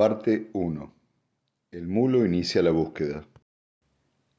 Parte 0.00 0.48
1. 0.54 0.94
El 1.72 1.86
mulo 1.86 2.24
inicia 2.24 2.62
la 2.62 2.70
búsqueda. 2.70 3.28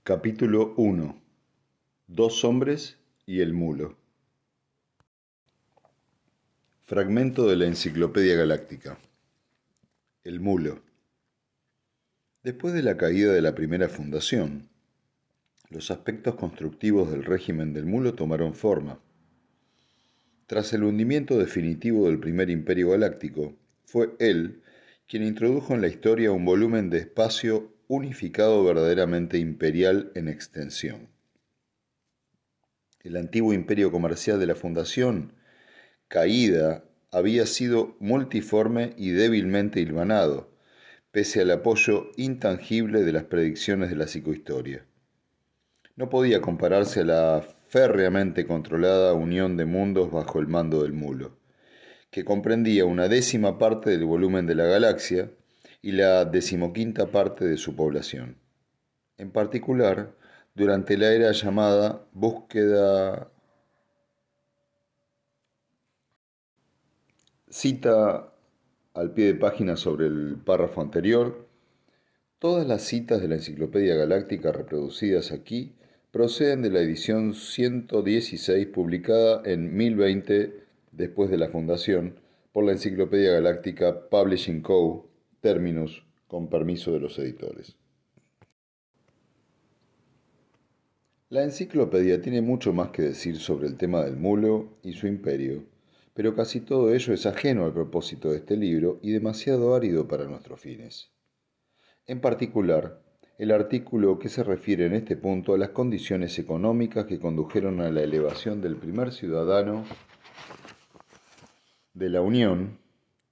Capítulo 0.02 0.74
1. 0.76 1.22
Dos 2.08 2.44
hombres 2.44 2.98
y 3.28 3.42
el 3.42 3.54
mulo. 3.54 3.96
Fragmento 6.82 7.48
de 7.48 7.58
la 7.58 7.68
Enciclopedia 7.68 8.36
Galáctica. 8.36 8.98
El 10.24 10.40
mulo. 10.40 10.82
Después 12.42 12.74
de 12.74 12.82
la 12.82 12.98
caída 12.98 13.32
de 13.32 13.44
la 13.44 13.54
primera 13.54 13.88
fundación, 13.88 14.68
los 15.70 15.92
aspectos 15.92 16.34
constructivos 16.34 17.12
del 17.12 17.24
régimen 17.24 17.72
del 17.72 17.86
mulo 17.86 18.16
tomaron 18.16 18.56
forma. 18.56 19.00
Tras 20.48 20.74
el 20.74 20.84
hundimiento 20.86 21.38
definitivo 21.38 22.08
del 22.08 22.20
primer 22.20 22.50
imperio 22.50 22.90
galáctico, 22.90 23.54
fue 23.86 24.16
él 24.18 24.64
quien 25.12 25.24
introdujo 25.24 25.74
en 25.74 25.82
la 25.82 25.90
historia 25.90 26.32
un 26.32 26.46
volumen 26.46 26.90
de 26.90 27.00
espacio 27.00 27.74
unificado 27.90 28.64
verdaderamente 28.64 29.40
imperial 29.40 30.10
en 30.16 30.30
extensión. 30.30 31.10
El 33.04 33.18
antiguo 33.18 33.54
imperio 33.54 33.92
comercial 33.92 34.40
de 34.40 34.46
la 34.46 34.56
Fundación, 34.56 35.34
caída, 36.08 36.86
había 37.12 37.46
sido 37.46 37.98
multiforme 38.00 38.94
y 38.96 39.10
débilmente 39.10 39.82
hilvanado, 39.82 40.50
pese 41.12 41.42
al 41.42 41.52
apoyo 41.52 42.12
intangible 42.16 43.04
de 43.04 43.12
las 43.12 43.26
predicciones 43.26 43.90
de 43.90 43.98
la 43.98 44.08
psicohistoria. 44.08 44.86
No 45.98 46.10
podía 46.10 46.40
compararse 46.40 47.02
a 47.02 47.04
la 47.04 47.46
férreamente 47.68 48.48
controlada 48.48 49.14
unión 49.14 49.58
de 49.58 49.66
mundos 49.66 50.10
bajo 50.10 50.40
el 50.40 50.48
mando 50.48 50.84
del 50.84 50.94
mulo, 50.94 51.41
que 52.12 52.26
comprendía 52.26 52.86
una 52.86 53.08
décima 53.08 53.58
parte 53.58 53.90
del 53.90 54.06
volumen 54.06 54.46
de 54.46 54.56
la 54.56 54.66
galaxia 54.66 55.32
y 55.82 55.94
la 55.94 56.26
decimoquinta 56.26 57.08
parte 57.08 57.46
de 57.46 57.58
su 57.58 57.76
población. 57.76 58.38
En 59.18 59.32
particular, 59.32 60.14
durante 60.54 60.98
la 60.98 61.14
era 61.14 61.32
llamada 61.32 62.06
búsqueda 62.12 63.32
Cita 67.50 68.32
al 68.94 69.14
pie 69.14 69.26
de 69.26 69.36
página 69.36 69.76
sobre 69.76 70.08
el 70.08 70.38
párrafo 70.38 70.80
anterior. 70.80 71.50
Todas 72.40 72.66
las 72.66 72.84
citas 72.84 73.22
de 73.22 73.28
la 73.28 73.36
Enciclopedia 73.36 73.96
Galáctica 73.96 74.54
reproducidas 74.54 75.34
aquí 75.34 75.76
proceden 76.12 76.62
de 76.62 76.70
la 76.70 76.80
edición 76.80 77.34
116 77.34 78.68
publicada 78.68 79.42
en 79.44 79.76
1020 79.76 80.62
después 80.92 81.30
de 81.30 81.38
la 81.38 81.50
fundación 81.50 82.16
por 82.52 82.66
la 82.66 82.74
Enciclopedia 82.74 83.34
Galáctica 83.34 84.10
Publishing 84.10 84.62
Co. 84.62 85.10
Terminus, 85.40 86.04
con 86.28 86.50
permiso 86.50 86.92
de 86.92 87.00
los 87.00 87.18
editores. 87.18 87.76
La 91.30 91.44
enciclopedia 91.44 92.22
tiene 92.22 92.42
mucho 92.42 92.74
más 92.74 92.90
que 92.90 93.04
decir 93.04 93.38
sobre 93.38 93.68
el 93.68 93.78
tema 93.78 94.04
del 94.04 94.18
mulo 94.18 94.78
y 94.84 94.94
su 94.94 95.08
imperio, 95.08 95.64
pero 96.14 96.36
casi 96.36 96.60
todo 96.60 96.94
ello 96.94 97.14
es 97.14 97.26
ajeno 97.26 97.64
al 97.64 97.74
propósito 97.74 98.32
de 98.32 98.38
este 98.40 98.58
libro 98.58 99.00
y 99.02 99.12
demasiado 99.12 99.74
árido 99.74 100.10
para 100.10 100.26
nuestros 100.26 100.60
fines. 100.60 101.10
En 102.06 102.20
particular, 102.20 103.02
el 103.38 103.52
artículo 103.52 104.20
que 104.20 104.28
se 104.28 104.44
refiere 104.44 104.86
en 104.86 104.94
este 104.94 105.16
punto 105.16 105.54
a 105.54 105.58
las 105.58 105.70
condiciones 105.70 106.38
económicas 106.38 107.06
que 107.06 107.18
condujeron 107.18 107.80
a 107.80 107.90
la 107.90 108.04
elevación 108.04 108.62
del 108.62 108.76
primer 108.76 109.14
ciudadano 109.14 109.86
de 111.94 112.10
la 112.10 112.22
Unión, 112.22 112.80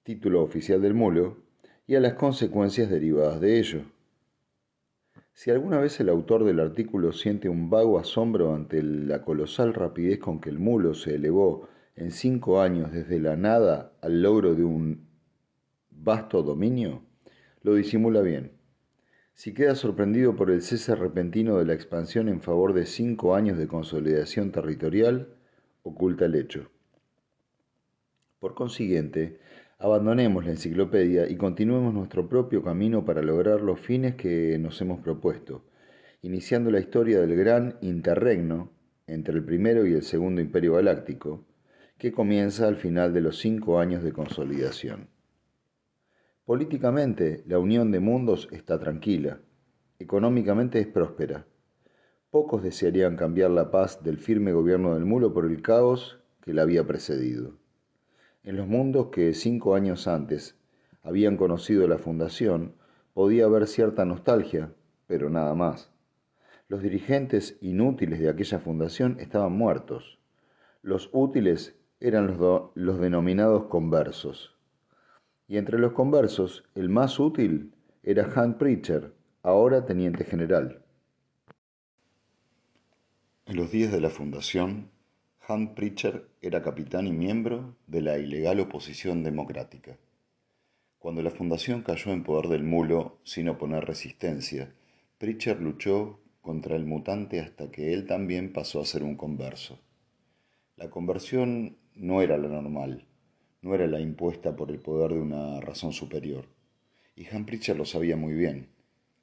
título 0.02 0.42
oficial 0.42 0.82
del 0.82 0.94
mulo, 0.94 1.38
y 1.86 1.94
a 1.94 2.00
las 2.00 2.14
consecuencias 2.14 2.90
derivadas 2.90 3.40
de 3.40 3.58
ello. 3.58 3.82
Si 5.32 5.50
alguna 5.50 5.78
vez 5.78 5.98
el 6.00 6.08
autor 6.08 6.44
del 6.44 6.60
artículo 6.60 7.12
siente 7.12 7.48
un 7.48 7.70
vago 7.70 7.98
asombro 7.98 8.54
ante 8.54 8.82
la 8.82 9.22
colosal 9.22 9.72
rapidez 9.72 10.18
con 10.18 10.40
que 10.40 10.50
el 10.50 10.58
mulo 10.58 10.94
se 10.94 11.14
elevó 11.14 11.68
en 11.96 12.10
cinco 12.10 12.60
años 12.60 12.92
desde 12.92 13.18
la 13.18 13.36
nada 13.36 13.92
al 14.02 14.22
logro 14.22 14.54
de 14.54 14.64
un 14.64 15.06
vasto 15.90 16.42
dominio, 16.42 17.02
lo 17.62 17.74
disimula 17.74 18.20
bien. 18.20 18.52
Si 19.32 19.54
queda 19.54 19.74
sorprendido 19.74 20.36
por 20.36 20.50
el 20.50 20.60
cese 20.60 20.94
repentino 20.94 21.56
de 21.58 21.64
la 21.64 21.72
expansión 21.72 22.28
en 22.28 22.42
favor 22.42 22.74
de 22.74 22.84
cinco 22.84 23.34
años 23.34 23.56
de 23.56 23.68
consolidación 23.68 24.52
territorial, 24.52 25.28
oculta 25.82 26.26
el 26.26 26.34
hecho. 26.34 26.70
Por 28.40 28.54
consiguiente, 28.54 29.38
abandonemos 29.78 30.46
la 30.46 30.52
enciclopedia 30.52 31.28
y 31.28 31.36
continuemos 31.36 31.92
nuestro 31.92 32.26
propio 32.26 32.62
camino 32.62 33.04
para 33.04 33.20
lograr 33.20 33.60
los 33.60 33.78
fines 33.78 34.14
que 34.14 34.58
nos 34.58 34.80
hemos 34.80 35.00
propuesto, 35.00 35.62
iniciando 36.22 36.70
la 36.70 36.80
historia 36.80 37.20
del 37.20 37.36
gran 37.36 37.76
interregno 37.82 38.70
entre 39.06 39.34
el 39.34 39.44
primero 39.44 39.86
y 39.86 39.92
el 39.92 40.02
segundo 40.02 40.40
imperio 40.40 40.72
galáctico, 40.72 41.44
que 41.98 42.12
comienza 42.12 42.66
al 42.66 42.76
final 42.76 43.12
de 43.12 43.20
los 43.20 43.38
cinco 43.38 43.78
años 43.78 44.02
de 44.02 44.14
consolidación. 44.14 45.08
Políticamente, 46.46 47.44
la 47.46 47.58
unión 47.58 47.90
de 47.90 48.00
mundos 48.00 48.48
está 48.52 48.80
tranquila. 48.80 49.42
Económicamente 49.98 50.80
es 50.80 50.86
próspera. 50.86 51.44
Pocos 52.30 52.62
desearían 52.62 53.16
cambiar 53.16 53.50
la 53.50 53.70
paz 53.70 54.02
del 54.02 54.16
firme 54.16 54.52
gobierno 54.52 54.94
del 54.94 55.04
mulo 55.04 55.34
por 55.34 55.44
el 55.44 55.60
caos 55.60 56.22
que 56.40 56.54
la 56.54 56.62
había 56.62 56.86
precedido. 56.86 57.59
En 58.42 58.56
los 58.56 58.66
mundos 58.66 59.08
que 59.12 59.34
cinco 59.34 59.74
años 59.74 60.08
antes 60.08 60.56
habían 61.02 61.36
conocido 61.36 61.86
la 61.86 61.98
fundación, 61.98 62.74
podía 63.12 63.44
haber 63.44 63.66
cierta 63.66 64.04
nostalgia, 64.04 64.72
pero 65.06 65.30
nada 65.30 65.54
más. 65.54 65.90
Los 66.68 66.82
dirigentes 66.82 67.58
inútiles 67.60 68.20
de 68.20 68.28
aquella 68.28 68.58
fundación 68.58 69.16
estaban 69.20 69.52
muertos. 69.52 70.18
Los 70.82 71.10
útiles 71.12 71.76
eran 72.00 72.38
los, 72.38 72.70
los 72.74 73.00
denominados 73.00 73.64
conversos 73.66 74.56
y 75.50 75.56
entre 75.56 75.80
los 75.80 75.94
conversos 75.94 76.62
el 76.76 76.88
más 76.88 77.18
útil 77.18 77.74
era 78.04 78.30
Han 78.36 78.56
Preacher, 78.56 79.12
ahora 79.42 79.84
teniente 79.84 80.24
general. 80.24 80.84
En 83.46 83.56
los 83.56 83.72
días 83.72 83.90
de 83.90 84.00
la 84.00 84.10
fundación, 84.10 84.92
Han 85.52 85.74
Preacher 85.74 86.28
era 86.40 86.62
capitán 86.62 87.08
y 87.08 87.12
miembro 87.12 87.74
de 87.88 88.02
la 88.02 88.18
ilegal 88.18 88.60
oposición 88.60 89.24
democrática. 89.24 89.98
Cuando 91.00 91.22
la 91.22 91.32
fundación 91.32 91.82
cayó 91.82 92.12
en 92.12 92.22
poder 92.22 92.48
del 92.48 92.62
mulo 92.62 93.18
sin 93.24 93.48
oponer 93.48 93.84
resistencia, 93.84 94.72
Preacher 95.18 95.60
luchó 95.60 96.20
contra 96.40 96.76
el 96.76 96.86
mutante 96.86 97.40
hasta 97.40 97.68
que 97.72 97.92
él 97.92 98.06
también 98.06 98.52
pasó 98.52 98.80
a 98.80 98.84
ser 98.84 99.02
un 99.02 99.16
converso. 99.16 99.80
La 100.76 100.88
conversión 100.88 101.78
no 101.96 102.22
era 102.22 102.38
la 102.38 102.46
normal, 102.46 103.06
no 103.60 103.74
era 103.74 103.88
la 103.88 103.98
impuesta 103.98 104.54
por 104.54 104.70
el 104.70 104.78
poder 104.78 105.14
de 105.14 105.20
una 105.20 105.60
razón 105.60 105.92
superior. 105.92 106.44
Y 107.16 107.26
Han 107.26 107.44
Pritchard 107.44 107.76
lo 107.76 107.86
sabía 107.86 108.16
muy 108.16 108.34
bien. 108.34 108.68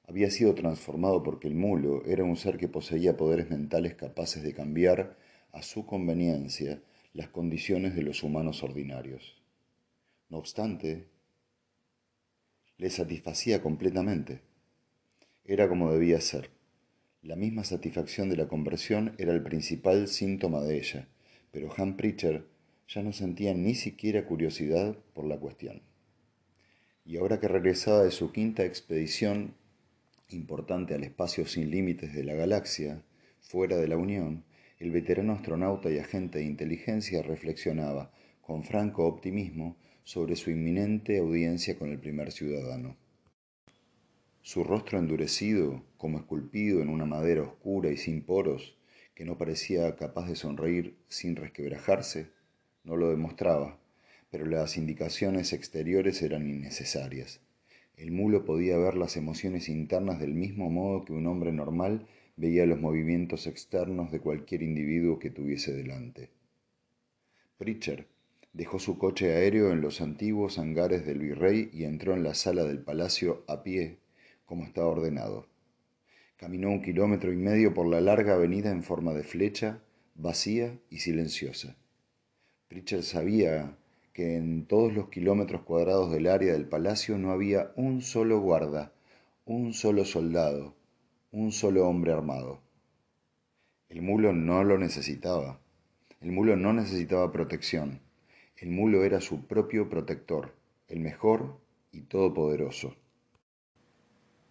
Había 0.06 0.30
sido 0.30 0.54
transformado 0.56 1.24
porque 1.24 1.48
el 1.48 1.56
mulo 1.56 2.04
era 2.06 2.26
un 2.26 2.36
ser 2.36 2.58
que 2.58 2.68
poseía 2.68 3.16
poderes 3.16 3.50
mentales 3.50 3.96
capaces 3.96 4.44
de 4.44 4.54
cambiar 4.54 5.16
a 5.58 5.64
su 5.64 5.88
conveniencia 5.88 6.82
las 7.14 7.30
condiciones 7.30 7.96
de 7.96 8.04
los 8.04 8.22
humanos 8.22 8.62
ordinarios. 8.62 9.42
No 10.30 10.38
obstante, 10.38 11.08
le 12.78 12.92
satisfacía 12.92 13.64
completamente. 13.64 14.42
Era 15.46 15.68
como 15.68 15.92
debía 15.92 16.22
ser. 16.22 16.52
La 17.24 17.36
misma 17.36 17.64
satisfacción 17.64 18.30
de 18.30 18.38
la 18.38 18.48
conversión 18.48 19.16
era 19.18 19.34
el 19.34 19.42
principal 19.42 20.08
síntoma 20.08 20.62
de 20.62 20.78
ella, 20.78 21.08
pero 21.52 21.74
Han 21.76 21.98
Pritchard 21.98 22.44
ya 22.88 23.02
no 23.02 23.12
sentía 23.12 23.56
ni 23.56 23.74
siquiera 23.74 24.26
curiosidad 24.26 24.96
por 25.14 25.26
la 25.26 25.38
cuestión. 25.38 25.82
Y 27.04 27.18
ahora 27.18 27.40
que 27.40 27.48
regresaba 27.48 28.04
de 28.04 28.12
su 28.12 28.32
quinta 28.32 28.64
expedición 28.64 29.56
importante 30.30 30.94
al 30.94 31.04
espacio 31.04 31.48
sin 31.48 31.72
límites 31.72 32.14
de 32.14 32.24
la 32.24 32.36
galaxia, 32.36 33.02
fuera 33.40 33.78
de 33.78 33.88
la 33.88 33.98
Unión, 33.98 34.44
el 34.80 34.92
veterano 34.92 35.34
astronauta 35.34 35.92
y 35.92 35.98
agente 35.98 36.40
de 36.40 36.46
inteligencia 36.46 37.22
reflexionaba 37.22 38.12
con 38.42 38.64
franco 38.64 39.06
optimismo 39.06 39.76
sobre 40.04 40.36
su 40.36 40.52
inminente 40.52 41.18
audiencia 41.18 41.78
con 41.78 41.90
el 41.90 42.00
primer 42.00 42.32
ciudadano. 42.32 42.96
Su 44.42 44.64
rostro 44.64 45.00
endurecido, 45.00 45.84
como 45.98 46.20
esculpido 46.20 46.82
en 46.82 46.90
una 46.90 47.06
madera 47.06 47.42
oscura 47.42 47.92
y 47.92 47.98
sin 47.98 48.22
poros, 48.22 48.78
que 49.14 49.26
no 49.26 49.38
parecía 49.38 49.96
capaz 49.96 50.28
de 50.30 50.36
sonreír 50.36 50.96
sin 51.10 51.36
resquebrajarse, 51.36 52.30
no 52.84 52.96
lo 52.96 53.10
demostraba, 53.10 53.78
pero 54.30 54.46
las 54.46 54.78
indicaciones 54.78 55.52
exteriores 55.52 56.22
eran 56.22 56.48
innecesarias. 56.48 57.42
El 57.98 58.12
mulo 58.12 58.46
podía 58.46 58.78
ver 58.78 58.96
las 58.96 59.18
emociones 59.18 59.70
internas 59.70 60.20
del 60.20 60.36
mismo 60.36 60.70
modo 60.70 61.04
que 61.04 61.14
un 61.14 61.26
hombre 61.26 61.52
normal 61.52 62.08
veía 62.38 62.66
los 62.66 62.80
movimientos 62.80 63.46
externos 63.48 64.12
de 64.12 64.22
cualquier 64.22 64.64
individuo 64.64 65.20
que 65.20 65.30
tuviese 65.30 65.74
delante. 65.74 66.30
Pritcher 67.58 68.08
Dejó 68.58 68.80
su 68.80 68.98
coche 68.98 69.36
aéreo 69.36 69.72
en 69.72 69.82
los 69.82 70.02
antiguos 70.02 70.58
hangares 70.58 71.06
del 71.06 71.20
virrey 71.20 71.70
y 71.74 71.84
entró 71.84 72.16
en 72.16 72.24
la 72.24 72.34
sala 72.34 72.64
del 72.64 72.80
palacio 72.80 73.44
a 73.48 73.62
pie, 73.62 74.00
como 74.48 74.64
estaba 74.64 74.88
ordenado. 74.88 75.46
Caminó 76.38 76.70
un 76.70 76.82
kilómetro 76.82 77.32
y 77.32 77.36
medio 77.36 77.76
por 77.76 77.88
la 77.88 78.02
larga 78.02 78.34
avenida 78.34 78.72
en 78.72 78.82
forma 78.82 79.14
de 79.14 79.22
flecha, 79.22 79.84
vacía 80.16 80.76
y 80.90 80.98
silenciosa. 80.98 81.76
Pritchard 82.68 83.04
sabía 83.04 83.78
que 84.12 84.38
en 84.38 84.66
todos 84.66 84.92
los 84.92 85.10
kilómetros 85.10 85.62
cuadrados 85.62 86.12
del 86.12 86.26
área 86.26 86.54
del 86.54 86.68
palacio 86.68 87.20
no 87.20 87.32
había 87.32 87.72
un 87.76 88.02
solo 88.02 88.40
guarda, 88.40 88.92
un 89.46 89.74
solo 89.74 90.04
soldado, 90.04 90.74
un 91.38 91.52
solo 91.52 91.88
hombre 91.88 92.12
armado. 92.12 92.60
El 93.90 94.02
mulo 94.02 94.34
no 94.34 94.64
lo 94.64 94.80
necesitaba. 94.80 95.60
El 96.20 96.32
mulo 96.32 96.56
no 96.56 96.74
necesitaba 96.74 97.32
protección. 97.32 98.00
El 98.58 98.70
mulo 98.70 99.04
era 99.04 99.22
su 99.22 99.46
propio 99.46 99.88
protector, 99.88 100.56
el 100.88 101.00
mejor 101.00 101.60
y 101.92 102.02
todopoderoso. 102.02 102.96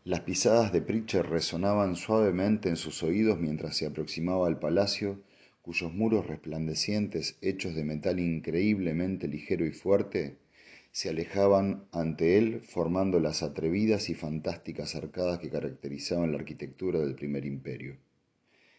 Las 0.05 0.21
pisadas 0.21 0.73
de 0.73 0.81
Pritchard 0.81 1.27
resonaban 1.27 1.97
suavemente 1.97 2.69
en 2.69 2.77
sus 2.77 3.03
oídos 3.03 3.41
mientras 3.41 3.77
se 3.77 3.87
aproximaba 3.87 4.47
al 4.47 4.61
palacio, 4.61 5.19
cuyos 5.63 5.93
muros 5.93 6.29
resplandecientes, 6.29 7.37
hechos 7.41 7.75
de 7.75 7.83
metal 7.83 8.21
increíblemente 8.21 9.27
ligero 9.27 9.67
y 9.67 9.73
fuerte, 9.73 10.37
se 10.97 11.11
alejaban 11.11 11.85
ante 11.93 12.39
él 12.39 12.63
formando 12.63 13.21
las 13.21 13.43
atrevidas 13.43 14.09
y 14.09 14.15
fantásticas 14.15 14.95
arcadas 14.95 15.41
que 15.41 15.51
caracterizaban 15.51 16.33
la 16.33 16.39
arquitectura 16.39 17.01
del 17.01 17.15
primer 17.15 17.45
imperio. 17.45 17.99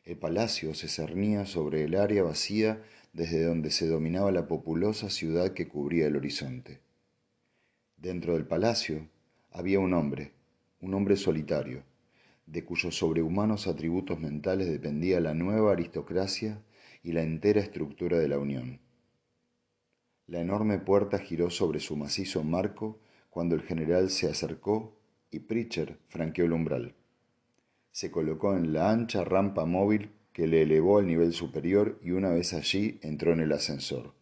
El 0.03 0.17
palacio 0.17 0.73
se 0.73 0.87
cernía 0.87 1.45
sobre 1.45 1.83
el 1.83 1.93
área 1.93 2.23
vacía 2.23 2.81
desde 3.13 3.43
donde 3.43 3.69
se 3.69 3.87
dominaba 3.87 4.31
la 4.31 4.47
populosa 4.47 5.11
ciudad 5.11 5.53
que 5.53 5.67
cubría 5.67 6.07
el 6.07 6.15
horizonte. 6.15 6.79
Dentro 7.97 8.33
del 8.33 8.47
palacio 8.47 9.07
había 9.51 9.79
un 9.79 9.93
hombre, 9.93 10.31
un 10.81 10.95
hombre 10.95 11.17
solitario, 11.17 11.83
de 12.47 12.65
cuyos 12.65 12.97
sobrehumanos 12.97 13.67
atributos 13.67 14.19
mentales 14.19 14.67
dependía 14.67 15.19
la 15.19 15.35
nueva 15.35 15.73
aristocracia 15.73 16.63
y 17.03 17.11
la 17.11 17.21
entera 17.21 17.61
estructura 17.61 18.17
de 18.17 18.27
la 18.27 18.39
Unión. 18.39 18.86
La 20.27 20.41
enorme 20.41 20.77
puerta 20.77 21.19
giró 21.19 21.49
sobre 21.49 21.79
su 21.79 21.95
macizo 21.95 22.43
marco 22.43 22.99
cuando 23.29 23.55
el 23.55 23.61
general 23.61 24.09
se 24.09 24.29
acercó 24.29 24.93
y 25.31 25.39
Pritchard 25.39 25.95
franqueó 26.09 26.45
el 26.45 26.51
umbral. 26.51 26.95
Se 27.91 28.11
colocó 28.11 28.55
en 28.55 28.73
la 28.73 28.91
ancha 28.91 29.23
rampa 29.23 29.65
móvil 29.65 30.11
que 30.33 30.45
le 30.45 30.63
elevó 30.63 30.99
al 30.99 31.07
nivel 31.07 31.33
superior 31.33 31.97
y 32.03 32.11
una 32.11 32.29
vez 32.29 32.53
allí 32.53 32.99
entró 33.01 33.31
en 33.31 33.39
el 33.39 33.53
ascensor. 33.53 34.13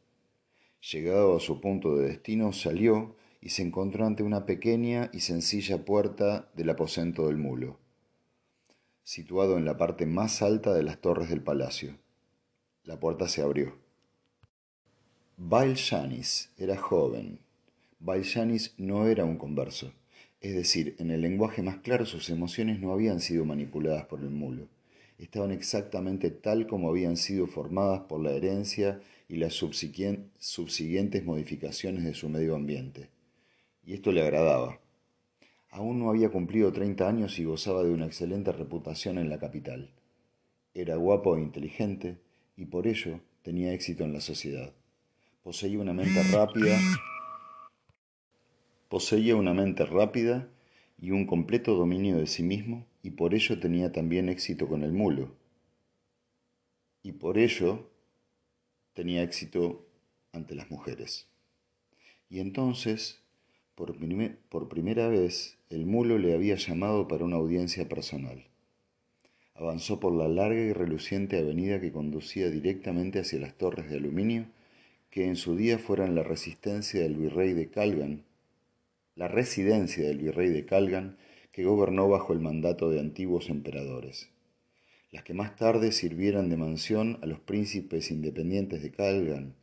Llegado 0.92 1.36
a 1.36 1.40
su 1.40 1.60
punto 1.60 1.98
de 1.98 2.08
destino, 2.08 2.54
salió 2.54 3.16
y 3.42 3.50
se 3.50 3.64
encontró 3.64 4.06
ante 4.06 4.22
una 4.22 4.46
pequeña 4.46 5.10
y 5.12 5.22
sencilla 5.22 5.84
puerta 5.84 6.50
del 6.56 6.70
aposento 6.70 7.28
del 7.28 7.38
mulo, 7.38 7.80
situado 9.04 9.58
en 9.58 9.66
la 9.66 9.78
parte 9.78 10.06
más 10.06 10.44
alta 10.44 10.74
de 10.74 10.84
las 10.84 11.02
torres 11.02 11.30
del 11.30 11.42
palacio. 11.42 11.98
La 12.84 13.00
puerta 13.00 13.28
se 13.28 13.42
abrió. 13.42 13.85
Janis 15.38 16.52
era 16.58 16.78
joven. 16.78 17.40
Janis 18.24 18.74
no 18.78 19.08
era 19.08 19.26
un 19.26 19.38
converso, 19.38 19.92
es 20.42 20.54
decir, 20.56 20.96
en 21.00 21.12
el 21.12 21.22
lenguaje 21.22 21.62
más 21.62 21.78
claro 21.78 22.06
sus 22.06 22.30
emociones 22.30 22.80
no 22.80 22.92
habían 22.92 23.20
sido 23.20 23.46
manipuladas 23.46 24.06
por 24.06 24.22
el 24.22 24.30
mulo 24.30 24.68
estaban 25.18 25.52
exactamente 25.52 26.30
tal 26.30 26.68
como 26.68 26.90
habían 26.90 27.18
sido 27.18 27.48
formadas 27.48 28.02
por 28.02 28.22
la 28.22 28.32
herencia 28.32 29.02
y 29.28 29.38
las 29.38 29.54
subsiguientes 29.54 31.26
modificaciones 31.26 32.04
de 32.04 32.14
su 32.14 32.30
medio 32.30 32.56
ambiente. 32.56 33.10
Y 33.84 33.94
esto 33.94 34.12
le 34.12 34.22
agradaba. 34.22 34.80
Aún 35.70 36.00
no 36.00 36.10
había 36.10 36.30
cumplido 36.30 36.72
30 36.72 37.08
años 37.08 37.40
y 37.40 37.44
gozaba 37.44 37.84
de 37.84 37.92
una 37.92 38.06
excelente 38.06 38.52
reputación 38.52 39.18
en 39.18 39.30
la 39.30 39.40
capital. 39.40 39.92
Era 40.74 40.96
guapo 40.96 41.38
e 41.38 41.42
inteligente 41.42 42.18
y 42.58 42.66
por 42.66 42.88
ello 42.88 43.20
tenía 43.42 43.74
éxito 43.74 44.04
en 44.04 44.14
la 44.14 44.22
sociedad. 44.22 44.74
Poseía 45.46 45.78
una 45.78 45.94
mente 45.94 46.24
rápida, 46.32 46.76
poseía 48.90 49.36
una 49.36 49.54
mente 49.54 49.86
rápida 49.86 50.50
y 51.00 51.12
un 51.12 51.28
completo 51.28 51.76
dominio 51.76 52.18
de 52.18 52.26
sí 52.26 52.42
mismo 52.42 52.88
y 53.04 53.12
por 53.12 53.36
ello 53.36 53.60
tenía 53.60 53.92
también 53.92 54.28
éxito 54.28 54.68
con 54.68 54.82
el 54.82 54.92
mulo. 54.92 55.36
Y 57.04 57.12
por 57.12 57.38
ello 57.38 57.92
tenía 58.96 59.22
éxito 59.22 59.86
ante 60.34 60.56
las 60.56 60.72
mujeres. 60.72 61.28
Y 62.28 62.40
entonces, 62.40 63.22
por, 63.76 63.96
por 64.50 64.68
primera 64.68 65.10
vez, 65.10 65.60
el 65.70 65.86
mulo 65.86 66.18
le 66.18 66.34
había 66.34 66.56
llamado 66.56 67.08
para 67.08 67.24
una 67.24 67.36
audiencia 67.36 67.88
personal. 67.88 68.48
Avanzó 69.54 70.00
por 70.00 70.12
la 70.12 70.28
larga 70.28 70.60
y 70.62 70.74
reluciente 70.74 71.38
avenida 71.38 71.80
que 71.80 71.92
conducía 71.92 72.50
directamente 72.50 73.20
hacia 73.20 73.40
las 73.40 73.56
torres 73.56 73.92
de 73.92 73.98
aluminio 73.98 74.48
que 75.16 75.24
en 75.24 75.38
su 75.38 75.56
día 75.56 75.80
fueran 75.80 76.14
la 76.14 76.24
resistencia 76.24 77.00
del 77.00 77.16
virrey 77.16 77.54
de 77.54 77.70
Calgan, 77.70 78.26
la 79.16 79.30
residencia 79.30 80.06
del 80.06 80.18
virrey 80.18 80.50
de 80.50 80.66
Calgan 80.66 81.18
que 81.54 81.64
gobernó 81.64 82.10
bajo 82.10 82.34
el 82.34 82.42
mandato 82.42 82.90
de 82.90 83.00
antiguos 83.00 83.50
emperadores, 83.50 84.30
las 85.12 85.24
que 85.24 85.34
más 85.34 85.56
tarde 85.56 85.94
sirvieran 85.94 86.50
de 86.50 86.58
mansión 86.58 87.18
a 87.22 87.28
los 87.28 87.40
príncipes 87.40 88.12
independientes 88.12 88.84
de 88.84 88.92
Calgan, 88.92 89.56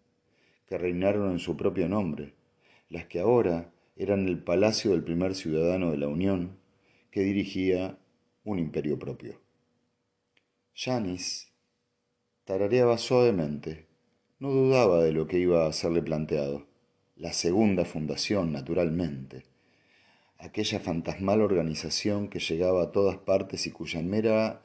que 0.66 0.78
reinaron 0.78 1.32
en 1.32 1.38
su 1.38 1.54
propio 1.54 1.86
nombre, 1.86 2.32
las 2.88 3.04
que 3.04 3.20
ahora 3.20 3.74
eran 3.94 4.26
el 4.28 4.42
palacio 4.42 4.92
del 4.92 5.04
primer 5.04 5.34
ciudadano 5.34 5.90
de 5.90 5.98
la 5.98 6.08
Unión, 6.08 6.56
que 7.10 7.20
dirigía 7.20 7.98
un 8.44 8.58
imperio 8.58 8.98
propio. 8.98 9.38
Janis 10.74 11.52
tarareaba 12.46 12.96
suavemente, 12.96 13.91
no 14.42 14.50
dudaba 14.50 15.04
de 15.04 15.12
lo 15.12 15.28
que 15.28 15.38
iba 15.38 15.66
a 15.68 15.72
serle 15.72 16.02
planteado, 16.02 16.66
la 17.14 17.32
segunda 17.32 17.84
fundación, 17.84 18.50
naturalmente 18.50 19.44
aquella 20.42 20.80
fantasmal 20.80 21.40
organización 21.40 22.26
que 22.26 22.40
llegaba 22.40 22.82
a 22.82 22.90
todas 22.90 23.16
partes 23.18 23.68
y 23.68 23.70
cuya 23.70 24.02
mera 24.02 24.62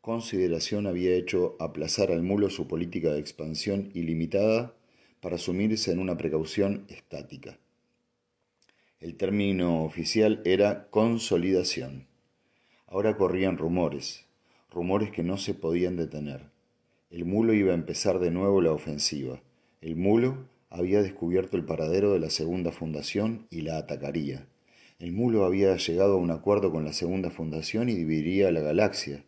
consideración 0.00 0.86
había 0.86 1.14
hecho 1.14 1.54
aplazar 1.60 2.10
al 2.10 2.22
mulo 2.22 2.48
su 2.48 2.66
política 2.66 3.12
de 3.12 3.20
expansión 3.20 3.90
ilimitada 3.92 4.74
para 5.20 5.36
sumirse 5.36 5.92
en 5.92 5.98
una 5.98 6.16
precaución 6.16 6.86
estática. 6.88 7.58
El 9.00 9.16
término 9.16 9.84
oficial 9.84 10.40
era 10.46 10.88
consolidación. 10.88 12.06
Ahora 12.86 13.18
corrían 13.18 13.58
rumores, 13.58 14.24
rumores 14.70 15.10
que 15.10 15.22
no 15.22 15.36
se 15.36 15.52
podían 15.52 15.96
detener. 15.96 16.46
El 17.12 17.26
mulo 17.26 17.52
iba 17.52 17.72
a 17.72 17.74
empezar 17.74 18.20
de 18.20 18.30
nuevo 18.30 18.62
la 18.62 18.72
ofensiva. 18.72 19.42
El 19.82 19.96
mulo 19.96 20.48
había 20.70 21.02
descubierto 21.02 21.58
el 21.58 21.64
paradero 21.66 22.14
de 22.14 22.18
la 22.18 22.30
segunda 22.30 22.72
fundación 22.72 23.46
y 23.50 23.60
la 23.60 23.76
atacaría. 23.76 24.46
El 24.98 25.12
mulo 25.12 25.44
había 25.44 25.76
llegado 25.76 26.14
a 26.14 26.16
un 26.16 26.30
acuerdo 26.30 26.72
con 26.72 26.86
la 26.86 26.94
segunda 26.94 27.28
fundación 27.28 27.90
y 27.90 27.94
dividiría 27.96 28.50
la 28.50 28.60
galaxia. 28.60 29.26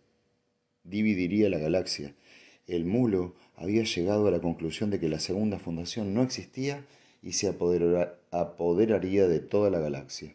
Dividiría 0.82 1.50
la 1.50 1.58
galaxia. 1.58 2.14
El 2.66 2.86
mulo 2.86 3.34
había 3.54 3.82
llegado 3.82 4.28
a 4.28 4.30
la 4.30 4.40
conclusión 4.40 4.88
de 4.88 4.98
que 4.98 5.10
la 5.10 5.20
segunda 5.20 5.58
fundación 5.58 6.14
no 6.14 6.22
existía 6.22 6.86
y 7.22 7.32
se 7.32 7.48
apoderaría 7.48 9.28
de 9.28 9.40
toda 9.40 9.68
la 9.68 9.80
galaxia. 9.80 10.34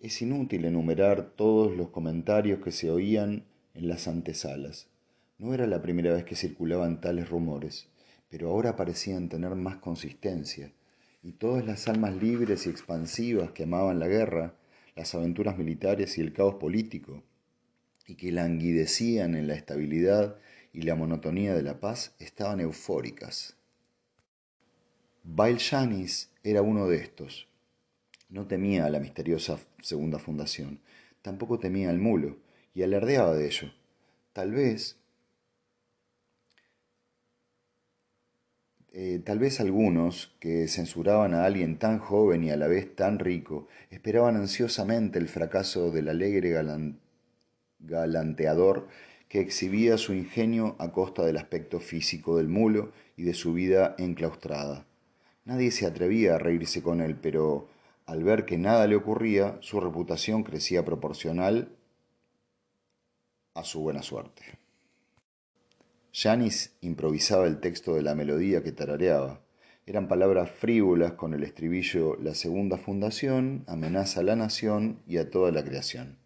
Es 0.00 0.22
inútil 0.22 0.64
enumerar 0.64 1.32
todos 1.36 1.76
los 1.76 1.90
comentarios 1.90 2.60
que 2.64 2.72
se 2.72 2.90
oían 2.90 3.44
en 3.74 3.88
las 3.88 4.08
antesalas. 4.08 4.88
No 5.38 5.52
era 5.52 5.66
la 5.66 5.82
primera 5.82 6.14
vez 6.14 6.24
que 6.24 6.34
circulaban 6.34 7.00
tales 7.00 7.28
rumores, 7.28 7.88
pero 8.28 8.48
ahora 8.48 8.74
parecían 8.74 9.28
tener 9.28 9.54
más 9.54 9.76
consistencia 9.76 10.72
y 11.22 11.32
todas 11.32 11.66
las 11.66 11.88
almas 11.88 12.14
libres 12.14 12.66
y 12.66 12.70
expansivas 12.70 13.50
que 13.50 13.64
amaban 13.64 13.98
la 13.98 14.08
guerra, 14.08 14.54
las 14.94 15.14
aventuras 15.14 15.58
militares 15.58 16.16
y 16.16 16.20
el 16.20 16.32
caos 16.32 16.54
político, 16.54 17.22
y 18.06 18.14
que 18.14 18.32
languidecían 18.32 19.34
en 19.34 19.46
la 19.48 19.54
estabilidad 19.54 20.38
y 20.72 20.82
la 20.82 20.94
monotonía 20.94 21.54
de 21.54 21.62
la 21.62 21.80
paz, 21.80 22.14
estaban 22.18 22.60
eufóricas. 22.60 23.56
Janis 25.58 26.30
era 26.44 26.62
uno 26.62 26.86
de 26.86 26.98
estos. 26.98 27.48
No 28.28 28.46
temía 28.46 28.86
a 28.86 28.90
la 28.90 29.00
misteriosa 29.00 29.58
segunda 29.82 30.18
fundación, 30.18 30.80
tampoco 31.22 31.58
temía 31.58 31.90
al 31.90 31.98
mulo, 31.98 32.36
y 32.74 32.82
alardeaba 32.82 33.34
de 33.34 33.46
ello. 33.46 33.72
Tal 34.32 34.52
vez 34.52 34.96
Eh, 38.98 39.20
tal 39.22 39.38
vez 39.38 39.60
algunos, 39.60 40.34
que 40.40 40.68
censuraban 40.68 41.34
a 41.34 41.44
alguien 41.44 41.78
tan 41.78 41.98
joven 41.98 42.42
y 42.44 42.50
a 42.50 42.56
la 42.56 42.66
vez 42.66 42.96
tan 42.96 43.18
rico, 43.18 43.68
esperaban 43.90 44.36
ansiosamente 44.36 45.18
el 45.18 45.28
fracaso 45.28 45.90
del 45.90 46.08
alegre 46.08 46.54
galanteador 47.78 48.88
que 49.28 49.40
exhibía 49.40 49.98
su 49.98 50.14
ingenio 50.14 50.76
a 50.78 50.92
costa 50.92 51.26
del 51.26 51.36
aspecto 51.36 51.78
físico 51.78 52.38
del 52.38 52.48
mulo 52.48 52.92
y 53.18 53.24
de 53.24 53.34
su 53.34 53.52
vida 53.52 53.96
enclaustrada. 53.98 54.86
Nadie 55.44 55.72
se 55.72 55.84
atrevía 55.84 56.36
a 56.36 56.38
reírse 56.38 56.82
con 56.82 57.02
él, 57.02 57.16
pero 57.20 57.68
al 58.06 58.24
ver 58.24 58.46
que 58.46 58.56
nada 58.56 58.86
le 58.86 58.96
ocurría, 58.96 59.58
su 59.60 59.78
reputación 59.78 60.42
crecía 60.42 60.86
proporcional 60.86 61.68
a 63.52 63.62
su 63.62 63.82
buena 63.82 64.02
suerte. 64.02 64.65
Janis 66.18 66.74
improvisaba 66.80 67.46
el 67.46 67.60
texto 67.60 67.94
de 67.94 68.00
la 68.00 68.14
melodía 68.14 68.62
que 68.62 68.72
tarareaba. 68.72 69.42
Eran 69.84 70.08
palabras 70.08 70.50
frívolas 70.50 71.12
con 71.12 71.34
el 71.34 71.42
estribillo 71.42 72.16
La 72.16 72.34
segunda 72.34 72.78
fundación 72.78 73.64
amenaza 73.66 74.20
a 74.20 74.22
la 74.22 74.34
nación 74.34 75.02
y 75.06 75.18
a 75.18 75.28
toda 75.28 75.52
la 75.52 75.62
creación. 75.62 76.16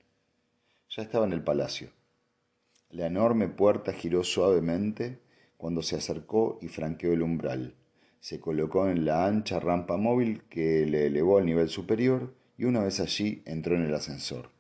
Ya 0.91 1.03
estaba 1.03 1.27
en 1.27 1.33
el 1.33 1.43
palacio. 1.43 1.91
La 2.91 3.09
enorme 3.09 3.49
puerta 3.49 3.93
giró 3.93 4.23
suavemente 4.23 5.19
cuando 5.57 5.83
se 5.83 5.97
acercó 5.97 6.61
y 6.63 6.69
franqueó 6.69 7.13
el 7.13 7.23
umbral. 7.23 7.75
Se 8.21 8.39
colocó 8.39 8.89
en 8.89 9.05
la 9.05 9.27
ancha 9.27 9.59
rampa 9.59 9.97
móvil 9.97 10.45
que 10.49 10.87
le 10.87 11.07
elevó 11.07 11.39
al 11.39 11.47
nivel 11.47 11.69
superior 11.69 12.33
y 12.57 12.63
una 12.63 12.85
vez 12.85 13.01
allí 13.01 13.43
entró 13.45 13.75
en 13.75 13.83
el 13.83 13.95
ascensor. 13.95 14.51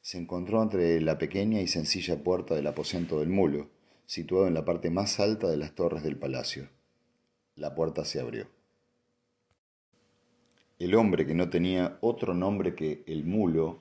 Se 0.00 0.16
encontró 0.16 0.62
entre 0.62 1.00
la 1.00 1.18
pequeña 1.18 1.60
y 1.60 1.66
sencilla 1.66 2.22
puerta 2.22 2.54
del 2.54 2.68
aposento 2.68 3.18
del 3.18 3.30
mulo, 3.30 3.74
situado 4.06 4.46
en 4.46 4.54
la 4.54 4.64
parte 4.64 4.90
más 4.90 5.20
alta 5.20 5.48
de 5.48 5.56
las 5.56 5.74
torres 5.74 6.02
del 6.02 6.16
palacio. 6.16 6.68
La 7.56 7.74
puerta 7.74 8.04
se 8.04 8.20
abrió. 8.20 8.46
El 10.78 10.94
hombre 10.94 11.26
que 11.26 11.34
no 11.34 11.50
tenía 11.50 11.98
otro 12.00 12.34
nombre 12.34 12.74
que 12.74 13.02
el 13.06 13.24
mulo 13.24 13.80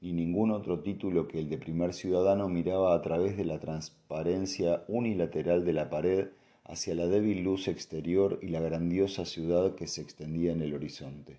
y 0.00 0.12
ningún 0.12 0.50
otro 0.50 0.80
título 0.80 1.26
que 1.26 1.38
el 1.38 1.48
de 1.48 1.58
primer 1.58 1.92
ciudadano 1.92 2.48
miraba 2.48 2.94
a 2.94 3.02
través 3.02 3.36
de 3.36 3.44
la 3.44 3.58
transparencia 3.58 4.84
unilateral 4.88 5.64
de 5.64 5.72
la 5.72 5.90
pared 5.90 6.28
hacia 6.64 6.94
la 6.94 7.06
débil 7.06 7.42
luz 7.42 7.68
exterior 7.68 8.38
y 8.42 8.48
la 8.48 8.60
grandiosa 8.60 9.24
ciudad 9.24 9.74
que 9.74 9.86
se 9.86 10.02
extendía 10.02 10.52
en 10.52 10.62
el 10.62 10.74
horizonte. 10.74 11.38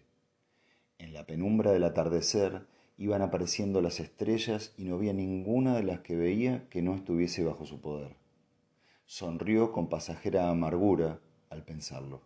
En 1.00 1.14
la 1.14 1.26
penumbra 1.26 1.72
del 1.72 1.84
atardecer 1.84 2.66
iban 2.98 3.22
apareciendo 3.22 3.82
las 3.82 4.00
estrellas 4.00 4.74
y 4.78 4.84
no 4.84 4.96
había 4.96 5.14
ninguna 5.14 5.76
de 5.76 5.84
las 5.84 6.00
que 6.02 6.16
veía 6.16 6.68
que 6.70 6.82
no 6.82 6.96
estuviese 6.96 7.44
bajo 7.44 7.66
su 7.66 7.80
poder. 7.80 8.27
Sonrió 9.10 9.72
con 9.72 9.88
pasajera 9.88 10.50
amargura 10.50 11.22
al 11.50 11.64
pensarlo. 11.64 12.24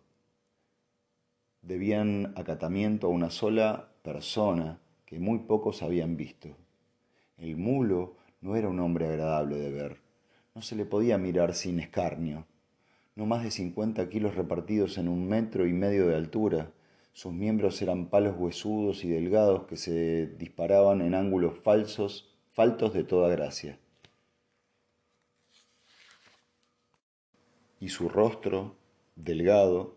Debían 1.62 2.32
acatamiento 2.36 3.06
a 3.06 3.10
una 3.10 3.30
sola 3.30 3.92
persona 4.02 4.80
que 5.06 5.20
muy 5.20 5.38
pocos 5.38 5.84
habían 5.84 6.16
visto. 6.16 6.56
El 7.38 7.56
mulo 7.56 8.16
no 8.40 8.56
era 8.56 8.68
un 8.68 8.80
hombre 8.80 9.06
agradable 9.06 9.58
de 9.58 9.70
ver. 9.70 10.00
No 10.56 10.62
se 10.62 10.74
le 10.74 10.84
podía 10.84 11.18
mirar 11.18 11.54
sin 11.54 11.78
escarnio. 11.78 12.46
No 13.14 13.26
más 13.26 13.44
de 13.44 13.52
cincuenta 13.52 14.08
kilos 14.08 14.34
repartidos 14.34 14.98
en 14.98 15.06
un 15.06 15.28
metro 15.28 15.68
y 15.68 15.72
medio 15.72 16.08
de 16.08 16.16
altura. 16.16 16.72
Sus 17.12 17.32
miembros 17.32 17.80
eran 17.80 18.06
palos 18.06 18.34
huesudos 18.36 19.04
y 19.04 19.08
delgados 19.08 19.66
que 19.66 19.76
se 19.76 20.26
disparaban 20.36 21.00
en 21.00 21.14
ángulos 21.14 21.60
falsos, 21.60 22.34
faltos 22.50 22.92
de 22.92 23.04
toda 23.04 23.28
gracia. 23.28 23.78
Y 27.82 27.88
su 27.88 28.08
rostro, 28.08 28.76
delgado, 29.16 29.96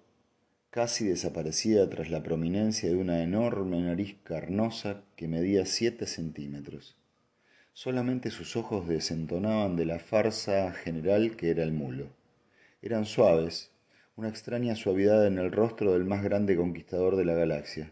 casi 0.71 1.05
desaparecía 1.05 1.87
tras 1.87 2.09
la 2.09 2.23
prominencia 2.23 2.89
de 2.89 2.95
una 2.95 3.21
enorme 3.21 3.79
nariz 3.79 4.15
carnosa 4.23 5.03
que 5.15 5.27
medía 5.27 5.67
siete 5.67 6.07
centímetros. 6.07 6.95
Solamente 7.73 8.31
sus 8.31 8.55
ojos 8.55 8.87
desentonaban 8.87 9.75
de 9.75 9.85
la 9.85 9.99
farsa 9.99 10.71
general 10.71 11.35
que 11.35 11.51
era 11.51 11.61
el 11.61 11.73
mulo. 11.73 12.07
Eran 12.81 13.05
suaves, 13.05 13.69
una 14.15 14.29
extraña 14.29 14.75
suavidad 14.75 15.27
en 15.27 15.37
el 15.37 15.51
rostro 15.51 15.93
del 15.93 16.05
más 16.05 16.23
grande 16.23 16.57
conquistador 16.57 17.15
de 17.15 17.25
la 17.25 17.35
galaxia, 17.35 17.91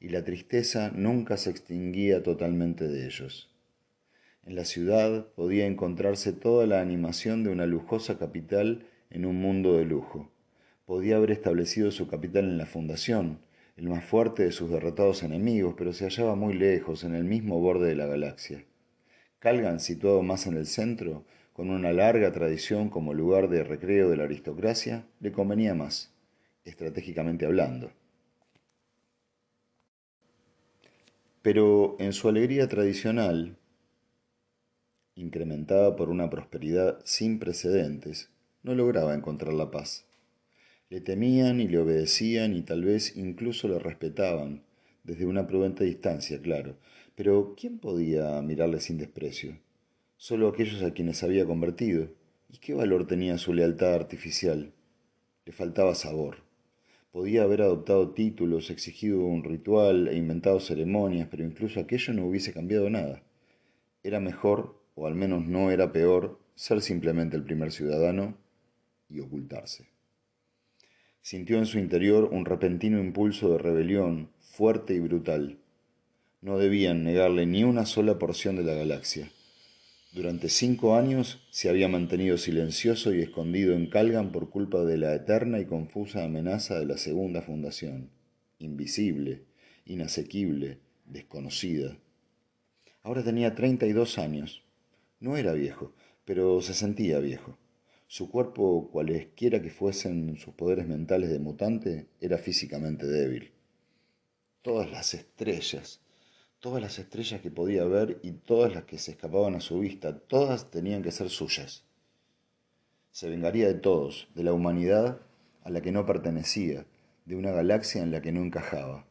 y 0.00 0.08
la 0.08 0.24
tristeza 0.24 0.90
nunca 0.94 1.36
se 1.36 1.50
extinguía 1.50 2.22
totalmente 2.22 2.88
de 2.88 3.04
ellos. 3.04 3.50
En 4.46 4.54
la 4.54 4.64
ciudad 4.64 5.26
podía 5.36 5.66
encontrarse 5.66 6.32
toda 6.32 6.66
la 6.66 6.80
animación 6.80 7.44
de 7.44 7.50
una 7.50 7.66
lujosa 7.66 8.16
capital 8.16 8.86
en 9.10 9.26
un 9.26 9.40
mundo 9.40 9.76
de 9.76 9.84
lujo 9.84 10.30
podía 10.86 11.16
haber 11.16 11.32
establecido 11.32 11.90
su 11.90 12.06
capital 12.06 12.44
en 12.44 12.58
la 12.58 12.66
fundación, 12.66 13.40
el 13.76 13.88
más 13.88 14.04
fuerte 14.04 14.44
de 14.44 14.52
sus 14.52 14.70
derrotados 14.70 15.22
enemigos, 15.22 15.74
pero 15.76 15.92
se 15.92 16.04
hallaba 16.04 16.34
muy 16.36 16.54
lejos, 16.54 17.04
en 17.04 17.14
el 17.14 17.24
mismo 17.24 17.60
borde 17.60 17.88
de 17.88 17.96
la 17.96 18.06
galaxia. 18.06 18.64
Calgan, 19.38 19.80
situado 19.80 20.22
más 20.22 20.46
en 20.46 20.56
el 20.56 20.66
centro, 20.66 21.24
con 21.52 21.70
una 21.70 21.92
larga 21.92 22.32
tradición 22.32 22.88
como 22.88 23.14
lugar 23.14 23.48
de 23.48 23.64
recreo 23.64 24.08
de 24.08 24.16
la 24.16 24.24
aristocracia, 24.24 25.04
le 25.20 25.32
convenía 25.32 25.74
más, 25.74 26.14
estratégicamente 26.64 27.44
hablando. 27.44 27.90
Pero 31.42 31.96
en 31.98 32.12
su 32.12 32.28
alegría 32.28 32.68
tradicional, 32.68 33.56
incrementada 35.14 35.96
por 35.96 36.10
una 36.10 36.30
prosperidad 36.30 36.98
sin 37.04 37.38
precedentes, 37.38 38.30
no 38.66 38.74
lograba 38.74 39.14
encontrar 39.14 39.54
la 39.54 39.70
paz. 39.70 40.06
Le 40.90 41.00
temían 41.00 41.60
y 41.60 41.68
le 41.68 41.78
obedecían 41.78 42.52
y 42.52 42.62
tal 42.62 42.82
vez 42.82 43.16
incluso 43.16 43.68
le 43.68 43.78
respetaban, 43.78 44.64
desde 45.04 45.24
una 45.24 45.46
prudente 45.46 45.84
distancia, 45.84 46.42
claro. 46.42 46.76
Pero 47.14 47.54
¿quién 47.56 47.78
podía 47.78 48.42
mirarle 48.42 48.80
sin 48.80 48.98
desprecio? 48.98 49.56
Solo 50.16 50.48
aquellos 50.48 50.82
a 50.82 50.92
quienes 50.92 51.22
había 51.22 51.46
convertido. 51.46 52.08
¿Y 52.48 52.58
qué 52.58 52.74
valor 52.74 53.06
tenía 53.06 53.38
su 53.38 53.54
lealtad 53.54 53.94
artificial? 53.94 54.72
Le 55.44 55.52
faltaba 55.52 55.94
sabor. 55.94 56.38
Podía 57.12 57.44
haber 57.44 57.62
adoptado 57.62 58.14
títulos, 58.14 58.70
exigido 58.70 59.20
un 59.20 59.44
ritual 59.44 60.08
e 60.08 60.16
inventado 60.16 60.58
ceremonias, 60.58 61.28
pero 61.30 61.44
incluso 61.44 61.78
aquello 61.78 62.12
no 62.14 62.26
hubiese 62.26 62.52
cambiado 62.52 62.90
nada. 62.90 63.22
Era 64.02 64.18
mejor, 64.18 64.82
o 64.96 65.06
al 65.06 65.14
menos 65.14 65.46
no 65.46 65.70
era 65.70 65.92
peor, 65.92 66.40
ser 66.56 66.80
simplemente 66.80 67.36
el 67.36 67.44
primer 67.44 67.70
ciudadano 67.70 68.44
y 69.08 69.20
ocultarse. 69.20 69.88
Sintió 71.22 71.58
en 71.58 71.66
su 71.66 71.78
interior 71.78 72.28
un 72.32 72.44
repentino 72.44 73.00
impulso 73.00 73.50
de 73.50 73.58
rebelión, 73.58 74.30
fuerte 74.40 74.94
y 74.94 75.00
brutal. 75.00 75.58
No 76.40 76.58
debían 76.58 77.02
negarle 77.02 77.46
ni 77.46 77.64
una 77.64 77.84
sola 77.86 78.18
porción 78.18 78.56
de 78.56 78.62
la 78.62 78.74
galaxia. 78.74 79.30
Durante 80.12 80.48
cinco 80.48 80.96
años 80.96 81.46
se 81.50 81.68
había 81.68 81.88
mantenido 81.88 82.38
silencioso 82.38 83.12
y 83.12 83.20
escondido 83.20 83.74
en 83.74 83.90
Calgan 83.90 84.32
por 84.32 84.50
culpa 84.50 84.84
de 84.84 84.96
la 84.96 85.14
eterna 85.14 85.58
y 85.58 85.66
confusa 85.66 86.24
amenaza 86.24 86.78
de 86.78 86.86
la 86.86 86.96
segunda 86.96 87.42
fundación, 87.42 88.10
invisible, 88.58 89.42
inasequible, 89.84 90.78
desconocida. 91.04 91.98
Ahora 93.02 93.22
tenía 93.22 93.54
treinta 93.54 93.86
y 93.86 93.92
dos 93.92 94.18
años. 94.18 94.62
No 95.20 95.36
era 95.36 95.52
viejo, 95.52 95.92
pero 96.24 96.60
se 96.62 96.72
sentía 96.72 97.18
viejo. 97.18 97.58
Su 98.08 98.30
cuerpo, 98.30 98.88
cualesquiera 98.92 99.60
que 99.60 99.70
fuesen 99.70 100.36
sus 100.38 100.54
poderes 100.54 100.86
mentales 100.86 101.28
de 101.28 101.40
mutante, 101.40 102.06
era 102.20 102.38
físicamente 102.38 103.04
débil. 103.04 103.52
Todas 104.62 104.88
las 104.92 105.12
estrellas, 105.12 106.00
todas 106.60 106.80
las 106.80 107.00
estrellas 107.00 107.40
que 107.40 107.50
podía 107.50 107.84
ver 107.84 108.20
y 108.22 108.30
todas 108.30 108.72
las 108.72 108.84
que 108.84 108.98
se 108.98 109.12
escapaban 109.12 109.56
a 109.56 109.60
su 109.60 109.80
vista, 109.80 110.20
todas 110.20 110.70
tenían 110.70 111.02
que 111.02 111.10
ser 111.10 111.30
suyas. 111.30 111.84
Se 113.10 113.28
vengaría 113.28 113.66
de 113.66 113.74
todos, 113.74 114.28
de 114.36 114.44
la 114.44 114.52
humanidad 114.52 115.20
a 115.64 115.70
la 115.70 115.80
que 115.80 115.90
no 115.90 116.06
pertenecía, 116.06 116.86
de 117.24 117.34
una 117.34 117.50
galaxia 117.50 118.04
en 118.04 118.12
la 118.12 118.22
que 118.22 118.30
no 118.30 118.40
encajaba. 118.40 119.04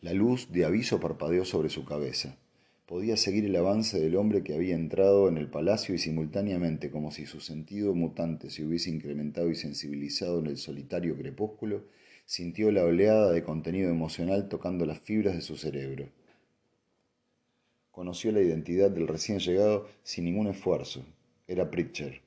La 0.00 0.12
luz 0.12 0.50
de 0.50 0.64
aviso 0.64 0.98
parpadeó 0.98 1.44
sobre 1.44 1.70
su 1.70 1.84
cabeza 1.84 2.36
podía 2.90 3.16
seguir 3.16 3.44
el 3.44 3.54
avance 3.54 4.00
del 4.00 4.16
hombre 4.16 4.42
que 4.42 4.52
había 4.52 4.74
entrado 4.74 5.28
en 5.28 5.38
el 5.38 5.48
palacio 5.48 5.94
y 5.94 5.98
simultáneamente, 5.98 6.90
como 6.90 7.12
si 7.12 7.24
su 7.24 7.38
sentido 7.38 7.94
mutante 7.94 8.50
se 8.50 8.66
hubiese 8.66 8.90
incrementado 8.90 9.48
y 9.48 9.54
sensibilizado 9.54 10.40
en 10.40 10.48
el 10.48 10.56
solitario 10.56 11.16
crepúsculo, 11.16 11.84
sintió 12.26 12.72
la 12.72 12.82
oleada 12.82 13.30
de 13.30 13.44
contenido 13.44 13.90
emocional 13.90 14.48
tocando 14.48 14.86
las 14.86 14.98
fibras 14.98 15.36
de 15.36 15.40
su 15.40 15.56
cerebro. 15.56 16.08
Conoció 17.92 18.32
la 18.32 18.40
identidad 18.40 18.90
del 18.90 19.06
recién 19.06 19.38
llegado 19.38 19.86
sin 20.02 20.24
ningún 20.24 20.48
esfuerzo. 20.48 21.06
Era 21.46 21.70
Pritcher, 21.70 22.22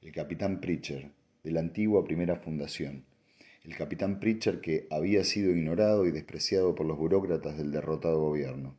el 0.00 0.12
capitán 0.12 0.62
Pritcher, 0.62 1.10
de 1.44 1.50
la 1.50 1.60
antigua 1.60 2.04
primera 2.04 2.36
fundación. 2.36 3.04
El 3.64 3.76
capitán 3.76 4.18
Pritcher 4.18 4.62
que 4.62 4.86
había 4.88 5.24
sido 5.24 5.50
ignorado 5.50 6.06
y 6.06 6.10
despreciado 6.10 6.74
por 6.74 6.86
los 6.86 6.96
burócratas 6.96 7.58
del 7.58 7.70
derrotado 7.70 8.18
gobierno 8.18 8.76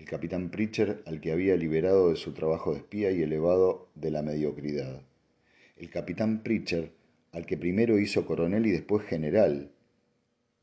el 0.00 0.06
capitán 0.06 0.50
Pritcher 0.50 1.02
al 1.04 1.20
que 1.20 1.30
había 1.30 1.56
liberado 1.56 2.08
de 2.08 2.16
su 2.16 2.32
trabajo 2.32 2.72
de 2.72 2.78
espía 2.78 3.10
y 3.10 3.20
elevado 3.20 3.90
de 3.94 4.10
la 4.10 4.22
mediocridad. 4.22 5.02
El 5.76 5.90
capitán 5.90 6.42
Pritcher 6.42 6.94
al 7.32 7.44
que 7.44 7.58
primero 7.58 7.98
hizo 7.98 8.24
coronel 8.24 8.64
y 8.64 8.70
después 8.70 9.04
general, 9.04 9.72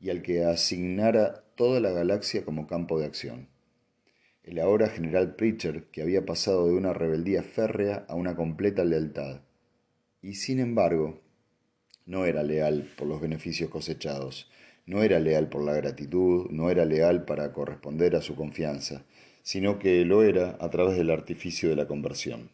y 0.00 0.10
al 0.10 0.22
que 0.22 0.44
asignara 0.44 1.44
toda 1.54 1.78
la 1.78 1.92
galaxia 1.92 2.44
como 2.44 2.66
campo 2.66 2.98
de 2.98 3.06
acción. 3.06 3.48
El 4.42 4.58
ahora 4.58 4.88
general 4.88 5.36
Pritcher, 5.36 5.84
que 5.92 6.02
había 6.02 6.26
pasado 6.26 6.66
de 6.66 6.74
una 6.74 6.92
rebeldía 6.92 7.44
férrea 7.44 8.06
a 8.08 8.16
una 8.16 8.34
completa 8.34 8.84
lealtad. 8.84 9.42
Y 10.20 10.34
sin 10.34 10.58
embargo, 10.58 11.22
No 12.06 12.24
era 12.24 12.42
leal 12.42 12.88
por 12.96 13.06
los 13.06 13.20
beneficios 13.20 13.70
cosechados, 13.70 14.50
no 14.86 15.02
era 15.02 15.20
leal 15.20 15.50
por 15.50 15.62
la 15.62 15.74
gratitud, 15.74 16.50
no 16.50 16.70
era 16.70 16.86
leal 16.86 17.26
para 17.26 17.52
corresponder 17.52 18.16
a 18.16 18.22
su 18.22 18.34
confianza, 18.34 19.04
sino 19.42 19.78
que 19.78 20.04
lo 20.04 20.22
era 20.22 20.56
a 20.60 20.70
través 20.70 20.96
del 20.96 21.10
artificio 21.10 21.68
de 21.68 21.76
la 21.76 21.86
conversión. 21.86 22.50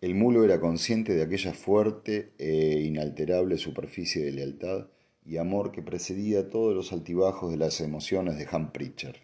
El 0.00 0.14
mulo 0.14 0.44
era 0.44 0.60
consciente 0.60 1.14
de 1.14 1.22
aquella 1.22 1.54
fuerte 1.54 2.32
e 2.38 2.80
inalterable 2.82 3.56
superficie 3.56 4.22
de 4.24 4.32
lealtad 4.32 4.88
y 5.24 5.38
amor 5.38 5.72
que 5.72 5.82
precedía 5.82 6.50
todos 6.50 6.74
los 6.74 6.92
altibajos 6.92 7.50
de 7.50 7.56
las 7.56 7.80
emociones 7.80 8.38
de 8.38 8.46
Han 8.50 8.72
Pritchard. 8.72 9.16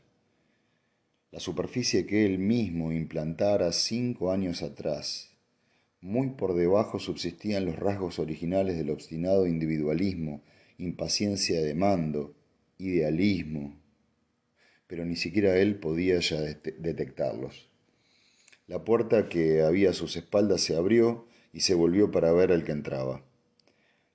La 1.30 1.40
superficie 1.40 2.06
que 2.06 2.26
él 2.26 2.38
mismo 2.38 2.90
implantara 2.90 3.70
cinco 3.72 4.32
años 4.32 4.62
atrás. 4.62 5.30
Muy 6.00 6.30
por 6.30 6.54
debajo 6.54 6.98
subsistían 6.98 7.64
los 7.64 7.76
rasgos 7.76 8.18
originales 8.18 8.76
del 8.76 8.90
obstinado 8.90 9.46
individualismo, 9.46 10.42
impaciencia 10.78 11.62
de 11.62 11.74
mando, 11.74 12.34
idealismo, 12.78 13.81
pero 14.92 15.06
ni 15.06 15.16
siquiera 15.16 15.56
él 15.56 15.76
podía 15.76 16.18
ya 16.20 16.38
detectarlos. 16.42 17.70
La 18.66 18.84
puerta 18.84 19.30
que 19.30 19.62
había 19.62 19.88
a 19.88 19.94
sus 19.94 20.18
espaldas 20.18 20.60
se 20.60 20.76
abrió 20.76 21.26
y 21.50 21.60
se 21.60 21.72
volvió 21.72 22.10
para 22.10 22.30
ver 22.32 22.52
al 22.52 22.62
que 22.62 22.72
entraba. 22.72 23.24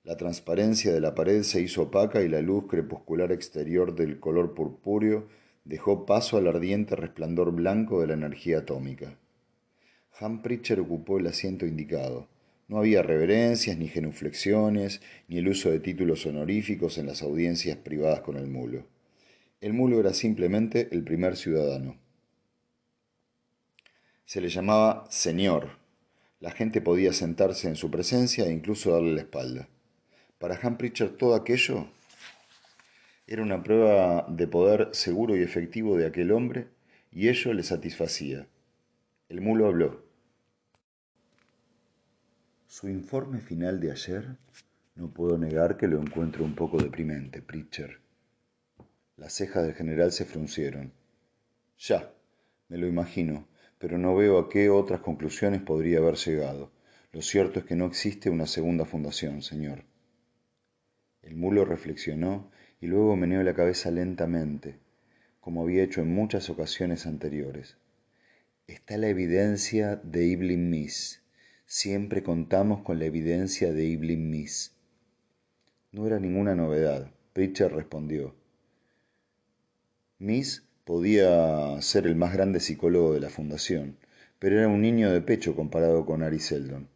La 0.04 0.16
transparencia 0.16 0.92
de 0.92 1.00
la 1.00 1.16
pared 1.16 1.42
se 1.42 1.60
hizo 1.60 1.82
opaca 1.82 2.22
y 2.22 2.28
la 2.28 2.42
luz 2.42 2.66
crepuscular 2.68 3.32
exterior 3.32 3.96
del 3.96 4.20
color 4.20 4.54
purpúreo 4.54 5.26
dejó 5.64 6.06
paso 6.06 6.36
al 6.36 6.46
ardiente 6.46 6.94
resplandor 6.94 7.50
blanco 7.50 8.00
de 8.00 8.06
la 8.06 8.14
energía 8.14 8.58
atómica. 8.58 9.18
Han 10.20 10.42
Pritchard 10.42 10.78
ocupó 10.78 11.18
el 11.18 11.26
asiento 11.26 11.66
indicado. 11.66 12.28
No 12.68 12.78
había 12.78 13.02
reverencias, 13.02 13.76
ni 13.76 13.88
genuflexiones, 13.88 15.00
ni 15.26 15.38
el 15.38 15.48
uso 15.48 15.72
de 15.72 15.80
títulos 15.80 16.24
honoríficos 16.24 16.98
en 16.98 17.06
las 17.06 17.22
audiencias 17.22 17.78
privadas 17.78 18.20
con 18.20 18.36
el 18.36 18.46
mulo. 18.46 18.86
El 19.60 19.72
mulo 19.72 19.98
era 19.98 20.14
simplemente 20.14 20.88
el 20.92 21.02
primer 21.02 21.36
ciudadano. 21.36 21.98
Se 24.24 24.40
le 24.40 24.50
llamaba 24.50 25.06
señor. 25.10 25.70
La 26.38 26.52
gente 26.52 26.80
podía 26.80 27.12
sentarse 27.12 27.66
en 27.66 27.74
su 27.74 27.90
presencia 27.90 28.46
e 28.46 28.52
incluso 28.52 28.92
darle 28.92 29.14
la 29.14 29.22
espalda. 29.22 29.68
Para 30.38 30.60
Han 30.62 30.78
Pritchard 30.78 31.16
todo 31.16 31.34
aquello 31.34 31.88
era 33.26 33.42
una 33.42 33.62
prueba 33.62 34.26
de 34.28 34.46
poder 34.46 34.90
seguro 34.92 35.36
y 35.36 35.42
efectivo 35.42 35.96
de 35.96 36.06
aquel 36.06 36.30
hombre 36.30 36.68
y 37.10 37.28
ello 37.28 37.52
le 37.52 37.64
satisfacía. 37.64 38.46
El 39.28 39.40
mulo 39.40 39.66
habló. 39.66 40.04
Su 42.68 42.88
informe 42.88 43.40
final 43.40 43.80
de 43.80 43.90
ayer 43.90 44.36
no 44.94 45.10
puedo 45.10 45.36
negar 45.36 45.76
que 45.76 45.88
lo 45.88 46.00
encuentro 46.00 46.44
un 46.44 46.54
poco 46.54 46.78
deprimente, 46.78 47.42
Pritchard. 47.42 48.07
Las 49.18 49.32
cejas 49.32 49.64
del 49.64 49.74
general 49.74 50.12
se 50.12 50.24
fruncieron. 50.24 50.92
Ya, 51.76 52.14
me 52.68 52.78
lo 52.78 52.86
imagino, 52.86 53.48
pero 53.78 53.98
no 53.98 54.14
veo 54.14 54.38
a 54.38 54.48
qué 54.48 54.70
otras 54.70 55.00
conclusiones 55.00 55.60
podría 55.60 55.98
haber 55.98 56.14
llegado. 56.14 56.70
Lo 57.10 57.20
cierto 57.20 57.58
es 57.58 57.64
que 57.64 57.74
no 57.74 57.86
existe 57.86 58.30
una 58.30 58.46
segunda 58.46 58.84
fundación, 58.84 59.42
señor. 59.42 59.82
El 61.20 61.34
mulo 61.34 61.64
reflexionó 61.64 62.52
y 62.80 62.86
luego 62.86 63.16
meneó 63.16 63.42
la 63.42 63.54
cabeza 63.54 63.90
lentamente, 63.90 64.78
como 65.40 65.62
había 65.62 65.82
hecho 65.82 66.00
en 66.00 66.14
muchas 66.14 66.48
ocasiones 66.48 67.04
anteriores. 67.04 67.76
Está 68.68 68.98
la 68.98 69.08
evidencia 69.08 69.96
de 69.96 70.26
Iblim 70.26 70.70
Mis. 70.70 71.22
Siempre 71.66 72.22
contamos 72.22 72.82
con 72.84 73.00
la 73.00 73.06
evidencia 73.06 73.72
de 73.72 73.84
Iblim 73.84 74.30
Mis. 74.30 74.76
No 75.90 76.06
era 76.06 76.20
ninguna 76.20 76.54
novedad. 76.54 77.10
Pritchard 77.32 77.72
respondió. 77.74 78.37
Miss 80.20 80.64
podía 80.84 81.80
ser 81.80 82.08
el 82.08 82.16
más 82.16 82.32
grande 82.32 82.58
psicólogo 82.58 83.14
de 83.14 83.20
la 83.20 83.30
fundación, 83.30 83.98
pero 84.40 84.58
era 84.58 84.66
un 84.66 84.80
niño 84.80 85.12
de 85.12 85.20
pecho 85.20 85.54
comparado 85.54 86.04
con 86.06 86.24
Ari 86.24 86.40
Seldon. 86.40 86.88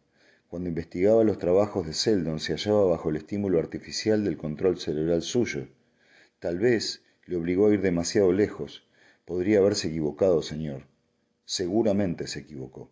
Cuando 0.49 0.67
investigaba 0.67 1.23
los 1.23 1.37
trabajos 1.37 1.87
de 1.87 1.93
Seldon 1.93 2.41
se 2.41 2.51
hallaba 2.51 2.83
bajo 2.83 3.09
el 3.09 3.15
estímulo 3.15 3.59
artificial 3.59 4.25
del 4.25 4.35
control 4.35 4.77
cerebral 4.77 5.21
suyo. 5.21 5.69
Tal 6.39 6.59
vez 6.59 7.01
le 7.25 7.37
obligó 7.37 7.67
a 7.67 7.73
ir 7.73 7.81
demasiado 7.81 8.33
lejos. 8.33 8.85
Podría 9.23 9.59
haberse 9.59 9.87
equivocado, 9.87 10.41
señor. 10.41 10.83
Seguramente 11.45 12.27
se 12.27 12.39
equivocó. 12.39 12.91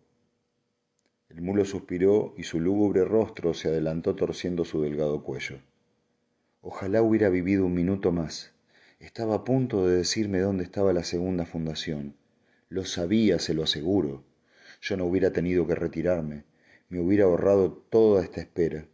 El 1.28 1.42
mulo 1.42 1.66
suspiró 1.66 2.32
y 2.38 2.44
su 2.44 2.58
lúgubre 2.58 3.04
rostro 3.04 3.52
se 3.52 3.68
adelantó 3.68 4.16
torciendo 4.16 4.64
su 4.64 4.80
delgado 4.80 5.22
cuello. 5.22 5.58
Ojalá 6.62 7.02
hubiera 7.02 7.28
vivido 7.28 7.66
un 7.66 7.74
minuto 7.74 8.12
más. 8.12 8.54
Estaba 9.02 9.34
a 9.34 9.44
punto 9.44 9.86
de 9.86 9.98
decirme 9.98 10.38
dónde 10.38 10.64
estaba 10.64 10.94
la 10.94 11.04
segunda 11.04 11.44
fundación. 11.44 12.16
Lo 12.70 12.86
sabía, 12.86 13.38
se 13.38 13.52
lo 13.52 13.64
aseguro. 13.64 14.24
Yo 14.80 14.96
no 14.96 15.04
hubiera 15.04 15.30
tenido 15.30 15.66
que 15.66 15.74
retirarme 15.74 16.44
me 16.92 17.00
hubiera 17.00 17.24
ahorrado 17.24 17.72
toda 17.88 18.22
esta 18.22 18.42
espera. 18.42 18.86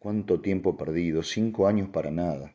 Cuánto 0.00 0.40
tiempo 0.40 0.76
perdido, 0.76 1.22
cinco 1.22 1.68
años 1.68 1.88
para 1.88 2.10
nada. 2.10 2.52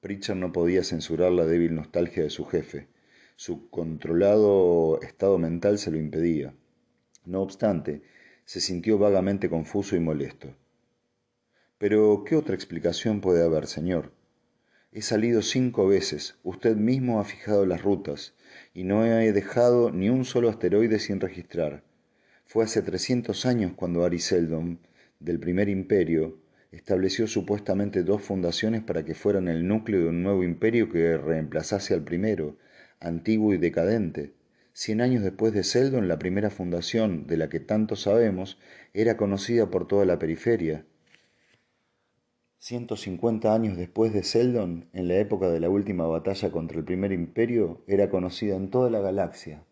Pritchard 0.00 0.38
no 0.38 0.50
podía 0.50 0.82
censurar 0.82 1.30
la 1.32 1.44
débil 1.44 1.74
nostalgia 1.74 2.22
de 2.22 2.30
su 2.30 2.46
jefe. 2.46 2.88
Su 3.36 3.68
controlado 3.68 4.98
estado 5.02 5.36
mental 5.36 5.76
se 5.76 5.90
lo 5.90 5.98
impedía. 5.98 6.54
No 7.26 7.42
obstante, 7.42 8.00
se 8.46 8.62
sintió 8.62 8.96
vagamente 8.96 9.50
confuso 9.50 9.94
y 9.94 10.00
molesto. 10.00 10.56
Pero, 11.76 12.24
¿qué 12.24 12.34
otra 12.34 12.54
explicación 12.54 13.20
puede 13.20 13.44
haber, 13.44 13.66
señor? 13.66 14.15
He 14.96 15.02
salido 15.02 15.42
cinco 15.42 15.86
veces, 15.86 16.38
usted 16.42 16.74
mismo 16.74 17.20
ha 17.20 17.24
fijado 17.24 17.66
las 17.66 17.82
rutas, 17.82 18.32
y 18.72 18.84
no 18.84 19.04
he 19.04 19.30
dejado 19.30 19.90
ni 19.90 20.08
un 20.08 20.24
solo 20.24 20.48
asteroide 20.48 20.98
sin 21.00 21.20
registrar. 21.20 21.82
Fue 22.46 22.64
hace 22.64 22.80
300 22.80 23.44
años 23.44 23.72
cuando 23.76 24.06
Ariseldon, 24.06 24.78
del 25.20 25.38
primer 25.38 25.68
imperio, 25.68 26.38
estableció 26.72 27.26
supuestamente 27.26 28.04
dos 28.04 28.22
fundaciones 28.22 28.84
para 28.84 29.04
que 29.04 29.14
fueran 29.14 29.48
el 29.48 29.68
núcleo 29.68 30.00
de 30.00 30.08
un 30.08 30.22
nuevo 30.22 30.42
imperio 30.42 30.88
que 30.88 31.18
reemplazase 31.18 31.92
al 31.92 32.02
primero, 32.02 32.56
antiguo 32.98 33.52
y 33.52 33.58
decadente. 33.58 34.32
Cien 34.72 35.02
años 35.02 35.22
después 35.22 35.52
de 35.52 35.62
Seldon, 35.62 36.08
la 36.08 36.18
primera 36.18 36.48
fundación, 36.48 37.26
de 37.26 37.36
la 37.36 37.50
que 37.50 37.60
tanto 37.60 37.96
sabemos, 37.96 38.58
era 38.94 39.18
conocida 39.18 39.70
por 39.70 39.86
toda 39.86 40.06
la 40.06 40.18
periferia. 40.18 40.86
150 42.58 43.54
años 43.54 43.76
después 43.76 44.12
de 44.12 44.22
Seldon, 44.22 44.88
en 44.92 45.08
la 45.08 45.16
época 45.16 45.48
de 45.50 45.60
la 45.60 45.68
última 45.68 46.06
batalla 46.06 46.50
contra 46.50 46.78
el 46.78 46.84
primer 46.84 47.12
imperio, 47.12 47.82
era 47.86 48.10
conocida 48.10 48.56
en 48.56 48.70
toda 48.70 48.90
la 48.90 49.00
galaxia. 49.00 49.62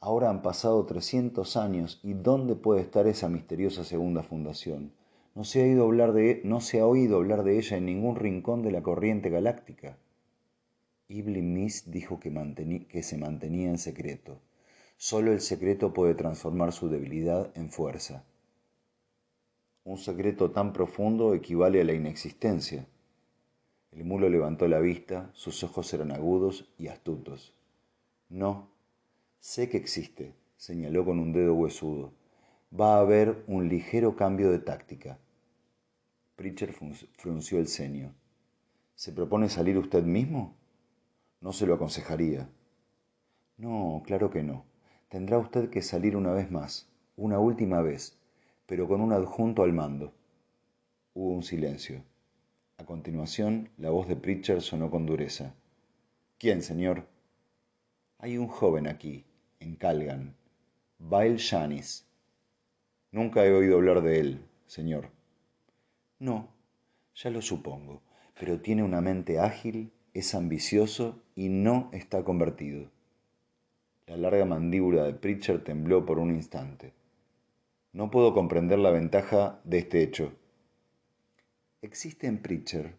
Ahora 0.00 0.30
han 0.30 0.42
pasado 0.42 0.84
300 0.84 1.56
años 1.56 2.00
y 2.02 2.14
¿dónde 2.14 2.54
puede 2.54 2.82
estar 2.82 3.06
esa 3.06 3.28
misteriosa 3.28 3.84
segunda 3.84 4.22
fundación? 4.22 4.92
No 5.34 5.44
se 5.44 5.60
ha, 5.60 5.64
oído 5.64 5.84
hablar 5.84 7.44
de, 7.44 7.58
ella 7.58 7.76
en 7.76 7.86
ningún 7.86 8.16
rincón 8.16 8.62
de 8.62 8.72
la 8.72 8.82
corriente 8.82 9.30
galáctica. 9.30 9.96
Iblis 11.06 11.44
Miss 11.44 11.90
dijo 11.90 12.18
que, 12.18 12.86
que 12.88 13.02
se 13.02 13.16
mantenía 13.16 13.70
en 13.70 13.78
secreto. 13.78 14.40
Solo 14.96 15.32
el 15.32 15.40
secreto 15.40 15.92
puede 15.94 16.14
transformar 16.14 16.72
su 16.72 16.88
debilidad 16.88 17.50
en 17.56 17.70
fuerza. 17.70 18.24
Un 19.88 19.96
secreto 19.96 20.50
tan 20.50 20.74
profundo 20.74 21.32
equivale 21.32 21.80
a 21.80 21.84
la 21.84 21.94
inexistencia. 21.94 22.86
El 23.90 24.04
mulo 24.04 24.28
levantó 24.28 24.68
la 24.68 24.80
vista, 24.80 25.30
sus 25.32 25.64
ojos 25.64 25.94
eran 25.94 26.12
agudos 26.12 26.68
y 26.76 26.88
astutos. 26.88 27.54
No, 28.28 28.68
Sé 29.40 29.70
que 29.70 29.78
existe, 29.78 30.34
señaló 30.58 31.06
con 31.06 31.18
un 31.18 31.32
dedo 31.32 31.54
huesudo. 31.54 32.12
Va 32.78 32.96
a 32.96 33.00
haber 33.00 33.44
un 33.46 33.70
ligero 33.70 34.14
cambio 34.14 34.50
de 34.50 34.58
táctica. 34.58 35.18
Pritchard 36.36 36.74
frunció 37.16 37.58
el 37.58 37.66
ceño. 37.68 38.12
¿Se 38.94 39.10
propone 39.10 39.48
salir 39.48 39.78
usted 39.78 40.02
mismo? 40.02 40.54
No 41.40 41.54
se 41.54 41.66
lo 41.66 41.72
aconsejaría. 41.72 42.50
No, 43.56 44.02
claro 44.04 44.28
que 44.28 44.42
no. 44.42 44.66
Tendrá 45.08 45.38
usted 45.38 45.70
que 45.70 45.80
salir 45.80 46.14
una 46.14 46.32
vez 46.32 46.50
más, 46.50 46.90
una 47.16 47.38
última 47.38 47.80
vez, 47.80 48.17
pero 48.68 48.86
con 48.86 49.00
un 49.00 49.14
adjunto 49.14 49.62
al 49.62 49.72
mando. 49.72 50.12
Hubo 51.14 51.32
un 51.32 51.42
silencio. 51.42 52.04
A 52.76 52.84
continuación, 52.84 53.70
la 53.78 53.88
voz 53.88 54.06
de 54.08 54.14
Pritchard 54.14 54.60
sonó 54.60 54.90
con 54.90 55.06
dureza. 55.06 55.54
¿Quién, 56.38 56.60
señor? 56.60 57.06
Hay 58.18 58.36
un 58.36 58.46
joven 58.46 58.86
aquí, 58.86 59.24
en 59.58 59.74
Calgan, 59.74 60.36
Bail 60.98 61.36
Shanis. 61.36 62.06
Nunca 63.10 63.46
he 63.46 63.54
oído 63.54 63.76
hablar 63.76 64.02
de 64.02 64.20
él, 64.20 64.44
señor. 64.66 65.08
No, 66.18 66.50
ya 67.14 67.30
lo 67.30 67.40
supongo, 67.40 68.02
pero 68.38 68.60
tiene 68.60 68.82
una 68.82 69.00
mente 69.00 69.40
ágil, 69.40 69.92
es 70.12 70.34
ambicioso 70.34 71.22
y 71.34 71.48
no 71.48 71.88
está 71.94 72.22
convertido. 72.22 72.90
La 74.06 74.18
larga 74.18 74.44
mandíbula 74.44 75.04
de 75.04 75.14
Pritchard 75.14 75.62
tembló 75.62 76.04
por 76.04 76.18
un 76.18 76.34
instante. 76.34 76.97
No 77.92 78.10
puedo 78.10 78.34
comprender 78.34 78.78
la 78.78 78.90
ventaja 78.90 79.60
de 79.64 79.78
este 79.78 80.02
hecho. 80.02 80.34
Existe 81.80 82.26
en 82.26 82.42
Preacher. 82.42 82.96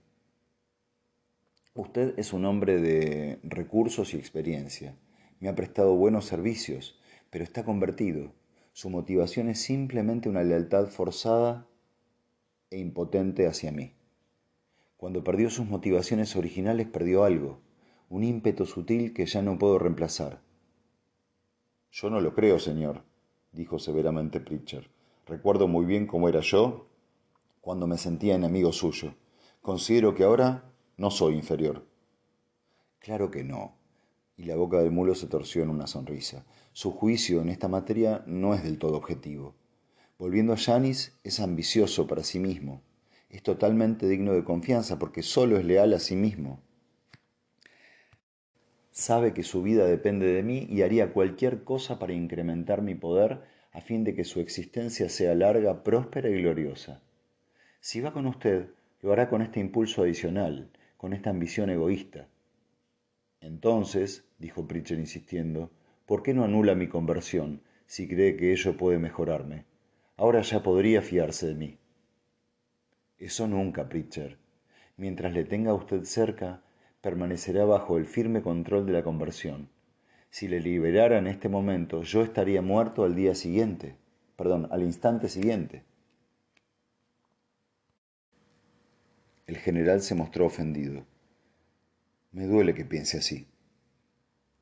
Usted 1.76 2.18
es 2.18 2.34
un 2.34 2.46
hombre 2.46 2.82
de 2.82 3.40
recursos 3.44 4.14
y 4.14 4.18
experiencia. 4.18 4.96
Me 5.40 5.48
ha 5.48 5.56
prestado 5.56 5.94
buenos 5.96 6.26
servicios, 6.26 7.00
pero 7.30 7.44
está 7.44 7.64
convertido. 7.64 8.34
Su 8.74 8.90
motivación 8.90 9.48
es 9.50 9.62
simplemente 9.62 10.28
una 10.28 10.42
lealtad 10.42 10.88
forzada 10.88 11.68
e 12.72 12.80
impotente 12.80 13.46
hacia 13.46 13.72
mí. 13.72 13.94
Cuando 14.98 15.24
perdió 15.24 15.52
sus 15.52 15.68
motivaciones 15.68 16.36
originales 16.36 16.88
perdió 16.88 17.24
algo, 17.24 17.62
un 18.10 18.24
ímpetu 18.24 18.66
sutil 18.66 19.14
que 19.14 19.28
ya 19.28 19.44
no 19.44 19.60
puedo 19.60 19.78
reemplazar. 19.78 20.42
Yo 21.92 22.10
no 22.10 22.20
lo 22.22 22.34
creo, 22.34 22.58
señor, 22.60 23.04
dijo 23.52 23.80
severamente 23.80 24.40
Pritchard. 24.40 24.86
Recuerdo 25.26 25.68
muy 25.68 25.86
bien 25.86 26.08
cómo 26.08 26.30
era 26.30 26.42
yo 26.42 26.88
cuando 27.62 27.88
me 27.88 27.98
sentía 27.98 28.36
enemigo 28.36 28.72
suyo. 28.72 29.14
Considero 29.62 30.16
que 30.16 30.24
ahora 30.24 30.72
no 30.98 31.12
soy 31.12 31.36
inferior. 31.36 31.86
Claro 33.00 33.32
que 33.32 33.44
no. 33.44 33.76
Y 34.38 34.46
la 34.46 34.56
boca 34.56 34.80
del 34.80 34.92
mulo 34.92 35.16
se 35.16 35.28
torció 35.28 35.64
en 35.64 35.70
una 35.70 35.88
sonrisa. 35.88 36.46
Su 36.72 36.92
juicio 36.92 37.42
en 37.42 37.50
esta 37.50 37.68
materia 37.68 38.24
no 38.26 38.54
es 38.54 38.64
del 38.64 38.78
todo 38.80 38.98
objetivo. 38.98 39.56
Volviendo 40.18 40.54
a 40.54 40.58
Janis, 40.58 41.18
es 41.24 41.40
ambicioso 41.40 42.08
para 42.08 42.24
sí 42.24 42.40
mismo. 42.40 42.82
Es 43.30 43.44
totalmente 43.44 44.08
digno 44.08 44.34
de 44.34 44.44
confianza 44.44 44.98
porque 44.98 45.24
solo 45.24 45.58
es 45.58 45.66
leal 45.66 45.94
a 45.94 46.00
sí 46.00 46.16
mismo. 46.16 46.62
Sabe 49.00 49.34
que 49.34 49.44
su 49.44 49.62
vida 49.64 49.86
depende 49.86 50.26
de 50.26 50.44
mí 50.44 50.68
y 50.70 50.82
haría 50.82 51.14
cualquier 51.14 51.64
cosa 51.64 52.00
para 52.00 52.12
incrementar 52.12 52.82
mi 52.82 52.96
poder 52.96 53.40
a 53.72 53.80
fin 53.80 54.04
de 54.04 54.14
que 54.14 54.26
su 54.26 54.42
existencia 54.42 55.08
sea 55.08 55.34
larga, 55.36 55.86
próspera 55.86 56.28
y 56.28 56.42
gloriosa. 56.42 57.02
Si 57.80 58.02
va 58.02 58.12
con 58.12 58.26
usted, 58.26 58.72
lo 59.02 59.14
hará 59.14 59.30
con 59.30 59.42
este 59.42 59.62
impulso 59.62 60.02
adicional, 60.02 60.70
con 60.98 61.14
esta 61.14 61.30
ambición 61.30 61.70
egoísta. 61.70 62.28
Entonces, 63.40 64.26
dijo 64.38 64.68
Pritchard 64.68 65.00
insistiendo, 65.00 65.72
¿por 66.06 66.22
qué 66.22 66.34
no 66.34 66.44
anula 66.44 66.76
mi 66.76 66.90
conversión 66.90 67.62
si 67.86 68.06
cree 68.06 68.36
que 68.36 68.52
ello 68.52 68.76
puede 68.76 69.00
mejorarme? 69.00 69.64
Ahora 70.18 70.42
ya 70.42 70.62
podría 70.62 71.02
fiarse 71.02 71.48
de 71.48 71.56
mí. 71.56 71.78
Eso 73.18 73.48
nunca, 73.48 73.88
Pritchard. 73.88 74.36
Mientras 74.98 75.32
le 75.32 75.46
tenga 75.46 75.72
a 75.72 75.76
usted 75.76 76.04
cerca, 76.04 76.64
permanecerá 77.02 77.66
bajo 77.66 77.98
el 77.98 78.06
firme 78.06 78.42
control 78.42 78.86
de 78.86 78.94
la 78.94 79.04
conversión. 79.04 79.70
Si 80.32 80.48
le 80.48 80.60
liberara 80.60 81.18
en 81.18 81.28
este 81.28 81.50
momento, 81.50 82.04
yo 82.04 82.22
estaría 82.22 82.62
muerto 82.62 83.04
al 83.04 83.16
día 83.16 83.36
siguiente, 83.36 83.96
perdón, 84.36 84.68
al 84.72 84.84
instante 84.84 85.30
siguiente. 85.30 85.84
El 89.48 89.58
general 89.58 90.02
se 90.02 90.14
mostró 90.14 90.46
ofendido. 90.46 91.06
Me 92.32 92.46
duele 92.46 92.76
que 92.76 92.86
piense 92.86 93.18
así. 93.18 93.48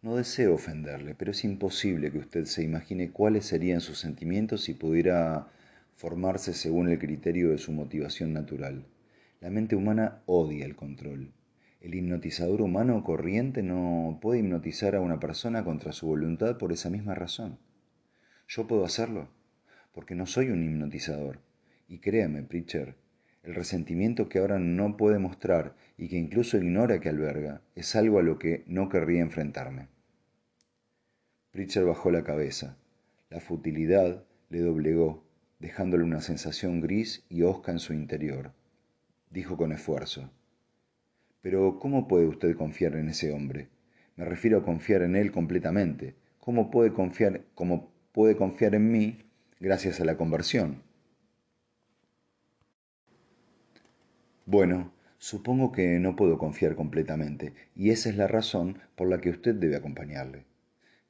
No 0.02 0.16
deseo 0.16 0.54
ofenderle, 0.54 1.16
pero 1.16 1.32
es 1.32 1.44
imposible 1.44 2.12
que 2.12 2.20
usted 2.20 2.46
se 2.46 2.64
imagine 2.64 3.12
cuáles 3.12 3.46
serían 3.46 3.82
sus 3.82 4.00
sentimientos 4.00 4.64
si 4.64 4.74
pudiera 4.74 5.50
formarse 5.96 6.54
según 6.54 6.88
el 6.88 7.00
criterio 7.00 7.50
de 7.50 7.58
su 7.58 7.74
motivación 7.74 8.32
natural. 8.32 8.86
La 9.42 9.50
mente 9.50 9.76
humana 9.76 10.22
odia 10.28 10.66
el 10.66 10.76
control. 10.76 11.34
El 11.88 11.96
hipnotizador 11.96 12.62
humano 12.62 13.02
corriente 13.02 13.64
no 13.64 14.20
puede 14.22 14.42
hipnotizar 14.42 14.94
a 14.94 15.00
una 15.00 15.22
persona 15.22 15.64
contra 15.64 15.94
su 15.94 16.06
voluntad 16.06 16.58
por 16.58 16.74
esa 16.74 16.90
misma 16.90 17.16
razón. 17.16 17.60
Yo 18.46 18.68
puedo 18.68 18.84
hacerlo, 18.84 19.30
porque 19.94 20.14
no 20.14 20.26
soy 20.26 20.50
un 20.50 20.66
hipnotizador. 20.66 21.40
Y 21.88 22.00
créame, 22.00 22.44
Pritchard, 22.44 22.96
el 23.42 23.56
resentimiento 23.56 24.28
que 24.28 24.40
ahora 24.40 24.60
no 24.60 24.98
puede 24.98 25.18
mostrar 25.18 25.78
y 25.98 26.10
que 26.10 26.18
incluso 26.18 26.58
ignora 26.58 27.00
que 27.00 27.08
alberga 27.08 27.62
es 27.74 27.96
algo 27.96 28.20
a 28.20 28.24
lo 28.24 28.38
que 28.38 28.66
no 28.68 28.90
querría 28.90 29.22
enfrentarme. 29.22 29.88
Pritchard 31.52 31.86
bajó 31.86 32.12
la 32.12 32.26
cabeza. 32.26 32.76
La 33.30 33.40
futilidad 33.40 34.26
le 34.50 34.60
doblegó, 34.60 35.24
dejándole 35.60 36.04
una 36.04 36.20
sensación 36.20 36.82
gris 36.82 37.24
y 37.30 37.44
hosca 37.44 37.72
en 37.72 37.80
su 37.80 37.94
interior. 37.94 38.52
Dijo 39.30 39.56
con 39.56 39.72
esfuerzo. 39.72 40.30
Pero 41.50 41.80
¿cómo 41.80 42.10
puede 42.10 42.28
usted 42.28 42.58
confiar 42.58 42.98
en 42.98 43.08
ese 43.08 43.32
hombre? 43.32 43.70
Me 44.18 44.26
refiero 44.26 44.58
a 44.58 44.66
confiar 44.66 45.02
en 45.04 45.16
él 45.16 45.32
completamente. 45.32 46.14
¿Cómo 46.40 46.70
puede 46.70 46.92
confiar, 46.92 47.44
cómo 47.56 47.90
puede 48.12 48.36
confiar 48.36 48.76
en 48.76 48.92
mí 48.92 49.20
gracias 49.62 50.02
a 50.02 50.04
la 50.04 50.18
conversión? 50.18 50.84
Bueno, 54.46 54.92
supongo 55.20 55.72
que 55.72 55.98
no 56.00 56.18
puedo 56.18 56.38
confiar 56.38 56.76
completamente, 56.76 57.54
y 57.78 57.92
esa 57.92 58.10
es 58.10 58.18
la 58.18 58.28
razón 58.28 58.80
por 58.98 59.08
la 59.08 59.22
que 59.22 59.30
usted 59.30 59.56
debe 59.56 59.78
acompañarle. 59.78 60.44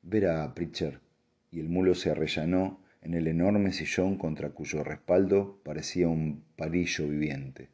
Verá, 0.04 0.54
Pritchard, 0.54 1.00
y 1.50 1.62
el 1.62 1.68
mulo 1.68 1.96
se 1.96 2.12
arrellanó 2.12 2.80
en 3.02 3.16
el 3.16 3.28
enorme 3.28 3.74
sillón 3.74 4.20
contra 4.20 4.52
cuyo 4.52 4.84
respaldo 4.84 5.60
parecía 5.64 6.08
un 6.08 6.44
palillo 6.56 7.08
viviente. 7.08 7.70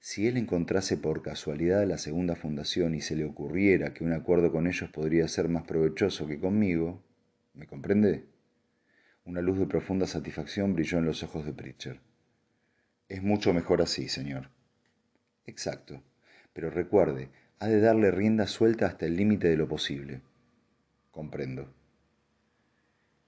Si 0.00 0.28
él 0.28 0.36
encontrase 0.36 0.96
por 0.96 1.22
casualidad 1.22 1.84
la 1.86 1.98
segunda 1.98 2.36
fundación 2.36 2.94
y 2.94 3.00
se 3.00 3.16
le 3.16 3.24
ocurriera 3.24 3.92
que 3.94 4.04
un 4.04 4.12
acuerdo 4.12 4.52
con 4.52 4.66
ellos 4.66 4.90
podría 4.90 5.26
ser 5.26 5.48
más 5.48 5.64
provechoso 5.64 6.26
que 6.26 6.38
conmigo, 6.38 7.02
¿me 7.54 7.66
comprende? 7.66 8.24
Una 9.24 9.42
luz 9.42 9.58
de 9.58 9.66
profunda 9.66 10.06
satisfacción 10.06 10.74
brilló 10.74 10.98
en 10.98 11.04
los 11.04 11.22
ojos 11.22 11.44
de 11.44 11.52
Pritchard. 11.52 11.98
Es 13.08 13.22
mucho 13.22 13.52
mejor 13.52 13.82
así, 13.82 14.08
señor. 14.08 14.50
Exacto. 15.46 16.00
Pero 16.52 16.70
recuerde, 16.70 17.28
ha 17.58 17.66
de 17.66 17.80
darle 17.80 18.10
rienda 18.10 18.46
suelta 18.46 18.86
hasta 18.86 19.06
el 19.06 19.16
límite 19.16 19.48
de 19.48 19.56
lo 19.56 19.68
posible. 19.68 20.22
Comprendo. 21.10 21.72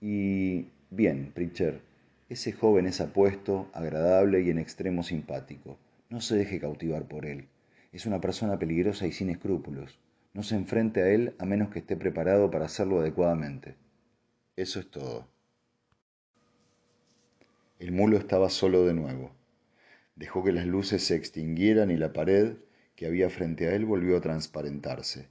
Y 0.00 0.68
bien, 0.90 1.33
Pritchard, 1.35 1.80
ese 2.28 2.52
joven 2.52 2.87
es 2.87 3.00
apuesto, 3.00 3.68
agradable 3.74 4.40
y 4.42 4.50
en 4.50 4.59
extremo 4.59 5.02
simpático. 5.02 5.78
No 6.11 6.20
se 6.20 6.37
deje 6.37 6.61
cautivar 6.61 7.07
por 7.07 7.25
él. 7.25 7.49
Es 7.92 8.05
una 8.05 8.20
persona 8.20 8.59
peligrosa 8.59 9.07
y 9.07 9.12
sin 9.12 9.31
escrúpulos. 9.31 9.99
No 10.35 10.42
se 10.42 10.57
enfrente 10.57 11.03
a 11.03 11.09
él 11.09 11.35
a 11.38 11.44
menos 11.44 11.70
que 11.70 11.79
esté 11.79 11.96
preparado 11.96 12.51
para 12.51 12.66
hacerlo 12.66 12.99
adecuadamente. 12.99 13.77
Eso 14.57 14.81
es 14.81 14.90
todo. 14.90 15.29
El 17.79 17.92
mulo 17.92 18.18
estaba 18.18 18.51
solo 18.51 18.85
de 18.85 18.92
nuevo. 18.92 19.31
Dejó 20.16 20.42
que 20.42 20.53
las 20.53 20.66
luces 20.66 21.05
se 21.05 21.14
extinguieran 21.14 21.92
y 21.92 21.96
la 21.96 22.12
pared 22.12 22.57
que 22.96 23.07
había 23.07 23.31
frente 23.31 23.68
a 23.68 23.75
él 23.75 23.87
volvió 23.87 24.16
a 24.16 24.20
transparentarse. 24.20 25.29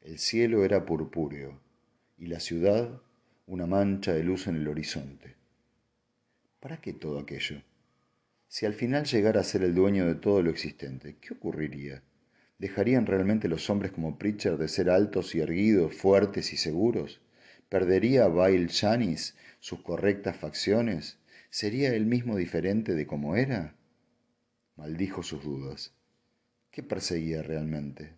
El 0.00 0.18
cielo 0.18 0.64
era 0.64 0.86
purpúreo 0.86 1.60
y 2.16 2.26
la 2.26 2.38
ciudad 2.38 3.02
una 3.46 3.66
mancha 3.66 4.12
de 4.12 4.22
luz 4.22 4.46
en 4.46 4.56
el 4.56 4.68
horizonte. 4.68 5.34
¿Para 6.60 6.80
qué 6.80 6.92
todo 6.92 7.18
aquello? 7.18 7.62
Si 8.54 8.66
al 8.66 8.74
final 8.74 9.04
llegara 9.04 9.40
a 9.40 9.42
ser 9.42 9.64
el 9.64 9.74
dueño 9.74 10.06
de 10.06 10.14
todo 10.14 10.40
lo 10.40 10.48
existente, 10.48 11.16
¿qué 11.20 11.34
ocurriría? 11.34 12.04
¿Dejarían 12.56 13.04
realmente 13.04 13.48
los 13.48 13.68
hombres 13.68 13.90
como 13.90 14.16
Pritchard 14.16 14.60
de 14.60 14.68
ser 14.68 14.90
altos 14.90 15.34
y 15.34 15.40
erguidos, 15.40 15.96
fuertes 15.96 16.52
y 16.52 16.56
seguros? 16.56 17.20
¿Perdería 17.68 18.28
Bail 18.28 18.70
Janis 18.70 19.34
sus 19.58 19.80
correctas 19.80 20.36
facciones? 20.36 21.18
¿Sería 21.50 21.96
él 21.96 22.06
mismo 22.06 22.36
diferente 22.36 22.94
de 22.94 23.08
como 23.08 23.34
era? 23.34 23.74
Maldijo 24.76 25.24
sus 25.24 25.42
dudas. 25.42 25.92
¿Qué 26.70 26.84
perseguía 26.84 27.42
realmente? 27.42 28.12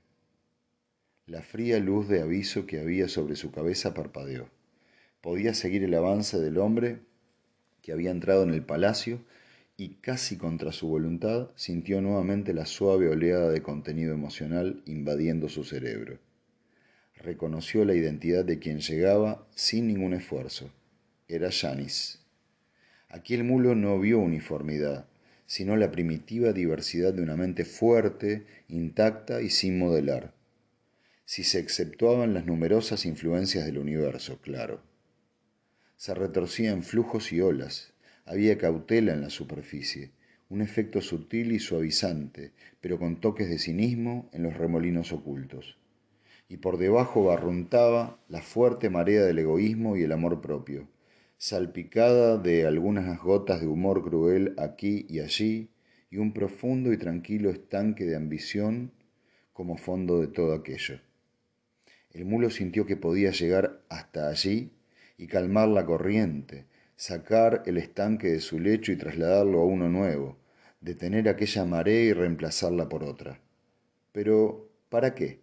La 1.24 1.40
fría 1.40 1.78
luz 1.78 2.08
de 2.08 2.20
aviso 2.20 2.66
que 2.66 2.78
había 2.78 3.08
sobre 3.08 3.36
su 3.36 3.52
cabeza 3.52 3.94
parpadeó. 3.94 4.50
Podía 5.22 5.54
seguir 5.54 5.82
el 5.82 5.94
avance 5.94 6.38
del 6.38 6.58
hombre 6.58 6.98
que 7.80 7.92
había 7.92 8.10
entrado 8.10 8.42
en 8.42 8.50
el 8.50 8.62
palacio 8.66 9.22
y 9.76 9.96
casi 9.96 10.36
contra 10.36 10.72
su 10.72 10.88
voluntad 10.88 11.50
sintió 11.54 12.00
nuevamente 12.00 12.54
la 12.54 12.66
suave 12.66 13.08
oleada 13.08 13.50
de 13.50 13.62
contenido 13.62 14.14
emocional 14.14 14.82
invadiendo 14.86 15.48
su 15.48 15.64
cerebro. 15.64 16.18
Reconoció 17.16 17.84
la 17.84 17.94
identidad 17.94 18.44
de 18.44 18.58
quien 18.58 18.80
llegaba 18.80 19.46
sin 19.54 19.86
ningún 19.86 20.14
esfuerzo. 20.14 20.70
Era 21.28 21.50
Janis. 21.50 22.20
Aquí 23.08 23.34
el 23.34 23.44
mulo 23.44 23.74
no 23.74 23.98
vio 23.98 24.18
uniformidad, 24.18 25.06
sino 25.46 25.76
la 25.76 25.90
primitiva 25.90 26.52
diversidad 26.52 27.14
de 27.14 27.22
una 27.22 27.36
mente 27.36 27.64
fuerte, 27.64 28.46
intacta 28.68 29.42
y 29.42 29.50
sin 29.50 29.78
modelar 29.78 30.36
si 31.26 31.42
se 31.42 31.58
exceptuaban 31.58 32.34
las 32.34 32.46
numerosas 32.46 33.04
influencias 33.04 33.66
del 33.66 33.78
universo, 33.78 34.38
claro. 34.40 34.80
Se 35.96 36.14
retorcía 36.14 36.70
en 36.70 36.84
flujos 36.84 37.32
y 37.32 37.40
olas, 37.40 37.92
había 38.26 38.58
cautela 38.58 39.14
en 39.14 39.22
la 39.22 39.30
superficie, 39.30 40.10
un 40.48 40.60
efecto 40.60 41.00
sutil 41.00 41.52
y 41.52 41.58
suavizante, 41.58 42.52
pero 42.80 42.98
con 42.98 43.20
toques 43.20 43.48
de 43.48 43.58
cinismo 43.58 44.28
en 44.32 44.42
los 44.42 44.54
remolinos 44.56 45.12
ocultos. 45.12 45.78
Y 46.48 46.58
por 46.58 46.78
debajo 46.78 47.24
barruntaba 47.24 48.20
la 48.28 48.42
fuerte 48.42 48.90
marea 48.90 49.24
del 49.24 49.38
egoísmo 49.38 49.96
y 49.96 50.02
el 50.02 50.12
amor 50.12 50.40
propio, 50.40 50.88
salpicada 51.38 52.38
de 52.38 52.66
algunas 52.66 53.20
gotas 53.20 53.60
de 53.60 53.66
humor 53.66 54.02
cruel 54.02 54.54
aquí 54.58 55.06
y 55.08 55.20
allí, 55.20 55.70
y 56.10 56.18
un 56.18 56.32
profundo 56.32 56.92
y 56.92 56.98
tranquilo 56.98 57.50
estanque 57.50 58.04
de 58.04 58.16
ambición 58.16 58.92
como 59.52 59.76
fondo 59.76 60.20
de 60.20 60.28
todo 60.28 60.54
aquello. 60.54 61.00
El 62.12 62.24
mulo 62.24 62.50
sintió 62.50 62.86
que 62.86 62.96
podía 62.96 63.30
llegar 63.30 63.82
hasta 63.88 64.28
allí 64.28 64.70
y 65.18 65.26
calmar 65.26 65.68
la 65.68 65.84
corriente, 65.84 66.66
sacar 66.96 67.62
el 67.66 67.76
estanque 67.76 68.28
de 68.28 68.40
su 68.40 68.58
lecho 68.58 68.90
y 68.90 68.96
trasladarlo 68.96 69.60
a 69.60 69.64
uno 69.66 69.88
nuevo, 69.88 70.36
detener 70.80 71.28
aquella 71.28 71.64
marea 71.64 72.00
y 72.00 72.12
reemplazarla 72.12 72.88
por 72.88 73.04
otra. 73.04 73.38
Pero, 74.12 74.70
¿para 74.88 75.14
qué? 75.14 75.40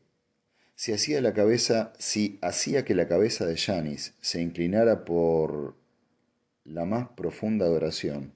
Si 0.75 0.91
hacía 0.91 1.21
la 1.21 1.33
cabeza, 1.33 1.93
si 1.99 2.39
hacía 2.41 2.83
que 2.83 2.95
la 2.95 3.07
cabeza 3.07 3.45
de 3.45 3.55
Janis 3.55 4.15
se 4.21 4.41
inclinara 4.41 5.05
por 5.05 5.75
la 6.65 6.85
más 6.85 7.09
profunda 7.09 7.65
adoración, 7.65 8.33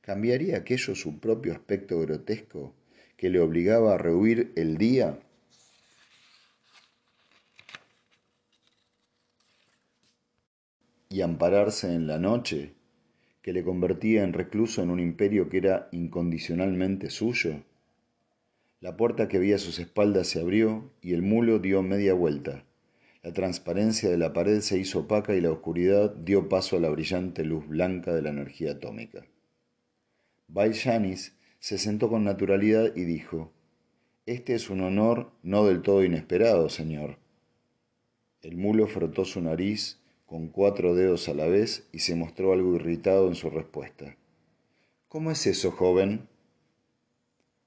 ¿cambiaría 0.00 0.56
aquello 0.56 0.94
su 0.94 1.20
propio 1.20 1.52
aspecto 1.52 2.00
grotesco 2.00 2.74
que 3.16 3.28
le 3.28 3.40
obligaba 3.40 3.94
a 3.94 3.98
rehuir 3.98 4.52
el 4.56 4.78
día? 4.78 5.18
Y 11.14 11.22
ampararse 11.22 11.94
en 11.94 12.08
la 12.08 12.18
noche, 12.18 12.74
que 13.40 13.52
le 13.52 13.62
convertía 13.62 14.24
en 14.24 14.32
recluso 14.32 14.82
en 14.82 14.90
un 14.90 14.98
imperio 14.98 15.48
que 15.48 15.58
era 15.58 15.88
incondicionalmente 15.92 17.08
suyo? 17.08 17.62
La 18.80 18.96
puerta 18.96 19.28
que 19.28 19.36
había 19.36 19.54
a 19.54 19.60
sus 19.60 19.78
espaldas 19.78 20.26
se 20.26 20.40
abrió 20.40 20.90
y 21.00 21.12
el 21.12 21.22
mulo 21.22 21.60
dio 21.60 21.84
media 21.84 22.14
vuelta. 22.14 22.64
La 23.22 23.32
transparencia 23.32 24.10
de 24.10 24.18
la 24.18 24.32
pared 24.32 24.58
se 24.58 24.76
hizo 24.76 25.02
opaca 25.02 25.36
y 25.36 25.40
la 25.40 25.52
oscuridad 25.52 26.12
dio 26.16 26.48
paso 26.48 26.78
a 26.78 26.80
la 26.80 26.88
brillante 26.88 27.44
luz 27.44 27.68
blanca 27.68 28.12
de 28.12 28.22
la 28.22 28.30
energía 28.30 28.72
atómica. 28.72 29.24
Janis 30.52 31.36
se 31.60 31.78
sentó 31.78 32.08
con 32.08 32.24
naturalidad 32.24 32.90
y 32.96 33.04
dijo, 33.04 33.52
Este 34.26 34.56
es 34.56 34.68
un 34.68 34.80
honor 34.80 35.30
no 35.44 35.64
del 35.64 35.80
todo 35.80 36.02
inesperado, 36.02 36.68
señor. 36.68 37.18
El 38.42 38.56
mulo 38.56 38.88
frotó 38.88 39.24
su 39.24 39.40
nariz 39.40 40.00
con 40.34 40.48
cuatro 40.48 40.96
dedos 40.96 41.28
a 41.28 41.32
la 41.32 41.46
vez 41.46 41.86
y 41.92 42.00
se 42.00 42.16
mostró 42.16 42.52
algo 42.52 42.74
irritado 42.74 43.28
en 43.28 43.36
su 43.36 43.50
respuesta. 43.50 44.16
¿Cómo 45.06 45.30
es 45.30 45.46
eso, 45.46 45.70
joven? 45.70 46.26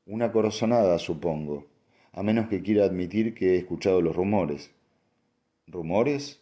Una 0.05 0.33
corazonada, 0.33 0.99
supongo, 0.99 1.65
a 2.11 2.23
menos 2.23 2.49
que 2.49 2.61
quiera 2.61 2.83
admitir 2.83 3.33
que 3.35 3.53
he 3.53 3.57
escuchado 3.57 4.01
los 4.01 4.17
rumores. 4.17 4.71
¿Rumores? 5.65 6.41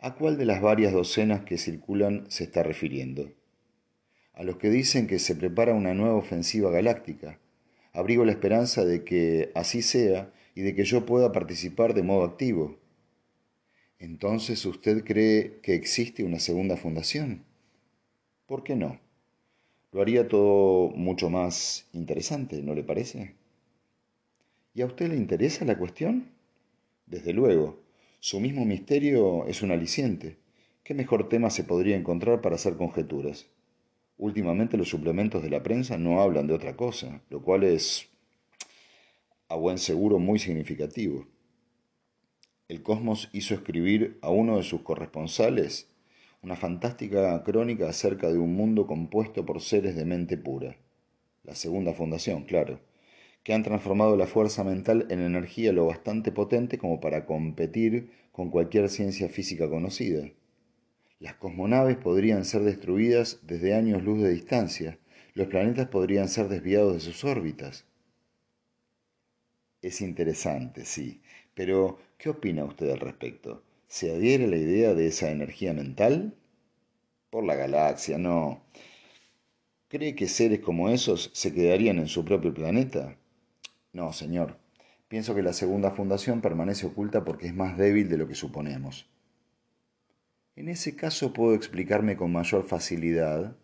¿A 0.00 0.16
cuál 0.16 0.36
de 0.36 0.44
las 0.44 0.60
varias 0.60 0.92
docenas 0.92 1.46
que 1.46 1.56
circulan 1.56 2.26
se 2.28 2.44
está 2.44 2.62
refiriendo? 2.62 3.32
A 4.34 4.42
los 4.42 4.58
que 4.58 4.68
dicen 4.68 5.06
que 5.06 5.18
se 5.18 5.34
prepara 5.34 5.72
una 5.72 5.94
nueva 5.94 6.16
ofensiva 6.16 6.70
galáctica. 6.70 7.38
Abrigo 7.94 8.26
la 8.26 8.32
esperanza 8.32 8.84
de 8.84 9.02
que 9.02 9.50
así 9.54 9.80
sea 9.80 10.30
y 10.54 10.60
de 10.60 10.74
que 10.74 10.84
yo 10.84 11.06
pueda 11.06 11.32
participar 11.32 11.94
de 11.94 12.02
modo 12.02 12.24
activo. 12.24 12.76
Entonces, 13.98 14.64
¿usted 14.66 15.04
cree 15.04 15.60
que 15.62 15.74
existe 15.74 16.24
una 16.24 16.38
segunda 16.38 16.76
fundación? 16.76 17.44
¿Por 18.46 18.64
qué 18.64 18.76
no? 18.76 19.00
Lo 19.92 20.02
haría 20.02 20.28
todo 20.28 20.90
mucho 20.90 21.30
más 21.30 21.86
interesante, 21.92 22.60
¿no 22.62 22.74
le 22.74 22.82
parece? 22.82 23.34
¿Y 24.74 24.82
a 24.82 24.86
usted 24.86 25.08
le 25.08 25.16
interesa 25.16 25.64
la 25.64 25.78
cuestión? 25.78 26.30
Desde 27.06 27.32
luego, 27.32 27.80
su 28.18 28.40
mismo 28.40 28.64
misterio 28.64 29.46
es 29.46 29.62
un 29.62 29.70
aliciente. 29.70 30.36
¿Qué 30.82 30.94
mejor 30.94 31.28
tema 31.28 31.48
se 31.48 31.64
podría 31.64 31.96
encontrar 31.96 32.40
para 32.40 32.56
hacer 32.56 32.76
conjeturas? 32.76 33.46
Últimamente 34.18 34.76
los 34.76 34.88
suplementos 34.88 35.42
de 35.42 35.50
la 35.50 35.62
prensa 35.62 35.96
no 35.96 36.20
hablan 36.20 36.46
de 36.46 36.54
otra 36.54 36.76
cosa, 36.76 37.22
lo 37.30 37.42
cual 37.42 37.64
es, 37.64 38.08
a 39.48 39.56
buen 39.56 39.78
seguro, 39.78 40.18
muy 40.18 40.38
significativo. 40.38 41.26
El 42.66 42.82
Cosmos 42.82 43.28
hizo 43.34 43.52
escribir 43.52 44.18
a 44.22 44.30
uno 44.30 44.56
de 44.56 44.62
sus 44.62 44.80
corresponsales 44.80 45.90
una 46.40 46.56
fantástica 46.56 47.42
crónica 47.44 47.90
acerca 47.90 48.32
de 48.32 48.38
un 48.38 48.54
mundo 48.54 48.86
compuesto 48.86 49.44
por 49.44 49.60
seres 49.60 49.96
de 49.96 50.06
mente 50.06 50.38
pura. 50.38 50.76
La 51.42 51.54
segunda 51.54 51.92
fundación, 51.92 52.44
claro, 52.44 52.80
que 53.42 53.52
han 53.52 53.64
transformado 53.64 54.16
la 54.16 54.26
fuerza 54.26 54.64
mental 54.64 55.06
en 55.10 55.20
energía 55.20 55.74
lo 55.74 55.84
bastante 55.84 56.32
potente 56.32 56.78
como 56.78 57.00
para 57.00 57.26
competir 57.26 58.10
con 58.32 58.50
cualquier 58.50 58.88
ciencia 58.88 59.28
física 59.28 59.68
conocida. 59.68 60.30
Las 61.20 61.34
cosmonaves 61.34 61.98
podrían 61.98 62.46
ser 62.46 62.62
destruidas 62.62 63.40
desde 63.42 63.74
años 63.74 64.02
luz 64.02 64.22
de 64.22 64.30
distancia, 64.30 64.98
los 65.34 65.48
planetas 65.48 65.88
podrían 65.88 66.28
ser 66.28 66.48
desviados 66.48 66.94
de 66.94 67.00
sus 67.00 67.24
órbitas. 67.24 67.84
Es 69.82 70.00
interesante, 70.00 70.86
sí, 70.86 71.20
pero 71.54 71.98
¿qué 72.24 72.30
opina 72.30 72.64
usted 72.64 72.88
al 72.88 73.00
respecto? 73.00 73.62
¿Se 73.86 74.10
adhiere 74.10 74.46
a 74.46 74.48
la 74.48 74.56
idea 74.56 74.94
de 74.94 75.08
esa 75.08 75.30
energía 75.30 75.74
mental? 75.74 76.34
Por 77.28 77.44
la 77.44 77.54
galaxia, 77.54 78.16
no. 78.16 78.62
¿Cree 79.88 80.14
que 80.14 80.26
seres 80.26 80.60
como 80.60 80.88
esos 80.88 81.30
se 81.34 81.52
quedarían 81.52 81.98
en 81.98 82.08
su 82.08 82.24
propio 82.24 82.54
planeta? 82.54 83.18
No, 83.92 84.14
señor. 84.14 84.56
Pienso 85.06 85.34
que 85.34 85.42
la 85.42 85.52
segunda 85.52 85.90
fundación 85.90 86.40
permanece 86.40 86.86
oculta 86.86 87.26
porque 87.26 87.48
es 87.48 87.54
más 87.54 87.76
débil 87.76 88.08
de 88.08 88.16
lo 88.16 88.26
que 88.26 88.34
suponemos. 88.34 89.06
En 90.56 90.70
ese 90.70 90.96
caso 90.96 91.34
puedo 91.34 91.54
explicarme 91.54 92.16
con 92.16 92.32
mayor 92.32 92.66
facilidad. 92.66 93.54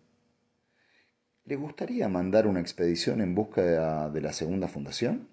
¿Le 1.46 1.56
gustaría 1.56 2.10
mandar 2.10 2.46
una 2.46 2.60
expedición 2.60 3.22
en 3.22 3.34
busca 3.34 4.10
de 4.10 4.20
la 4.20 4.34
segunda 4.34 4.68
fundación? 4.68 5.28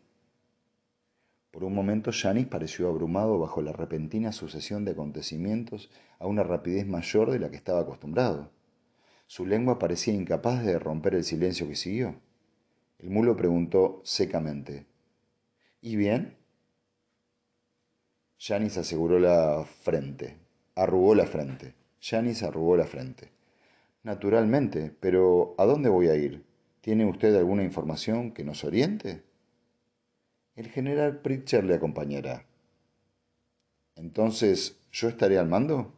Por 1.58 1.64
un 1.64 1.74
momento 1.74 2.12
Janis 2.14 2.46
pareció 2.46 2.88
abrumado 2.88 3.40
bajo 3.40 3.64
la 3.64 3.74
repentina 3.74 4.32
sucesión 4.32 4.86
de 4.86 4.92
acontecimientos 4.92 5.90
a 6.20 6.28
una 6.28 6.44
rapidez 6.44 6.86
mayor 6.86 7.32
de 7.32 7.40
la 7.40 7.50
que 7.50 7.56
estaba 7.56 7.80
acostumbrado. 7.80 8.52
Su 9.26 9.44
lengua 9.44 9.80
parecía 9.80 10.14
incapaz 10.14 10.64
de 10.64 10.78
romper 10.78 11.16
el 11.16 11.24
silencio 11.24 11.68
que 11.68 11.76
siguió. 11.76 12.14
El 13.00 13.10
mulo 13.10 13.36
preguntó 13.36 14.02
secamente 14.04 14.86
¿Y 15.82 15.96
bien? 15.96 16.38
Janis 18.38 18.78
aseguró 18.78 19.18
la 19.18 19.66
frente, 19.82 20.38
arrugó 20.76 21.16
la 21.16 21.26
frente. 21.26 21.74
Janis 22.00 22.44
arrugó 22.44 22.78
la 22.78 22.86
frente. 22.86 23.32
Naturalmente, 24.04 24.96
pero 25.00 25.56
¿a 25.58 25.66
dónde 25.66 25.90
voy 25.90 26.10
a 26.10 26.16
ir? 26.16 26.46
¿Tiene 26.82 27.08
usted 27.08 27.36
alguna 27.36 27.64
información 27.64 28.32
que 28.32 28.44
nos 28.44 28.64
oriente? 28.64 29.27
El 30.58 30.70
general 30.70 31.20
Pritchard 31.20 31.66
le 31.66 31.76
acompañará. 31.76 32.44
Entonces, 33.96 34.80
¿yo 34.92 35.08
estaré 35.08 35.38
al 35.38 35.48
mando? 35.48 35.94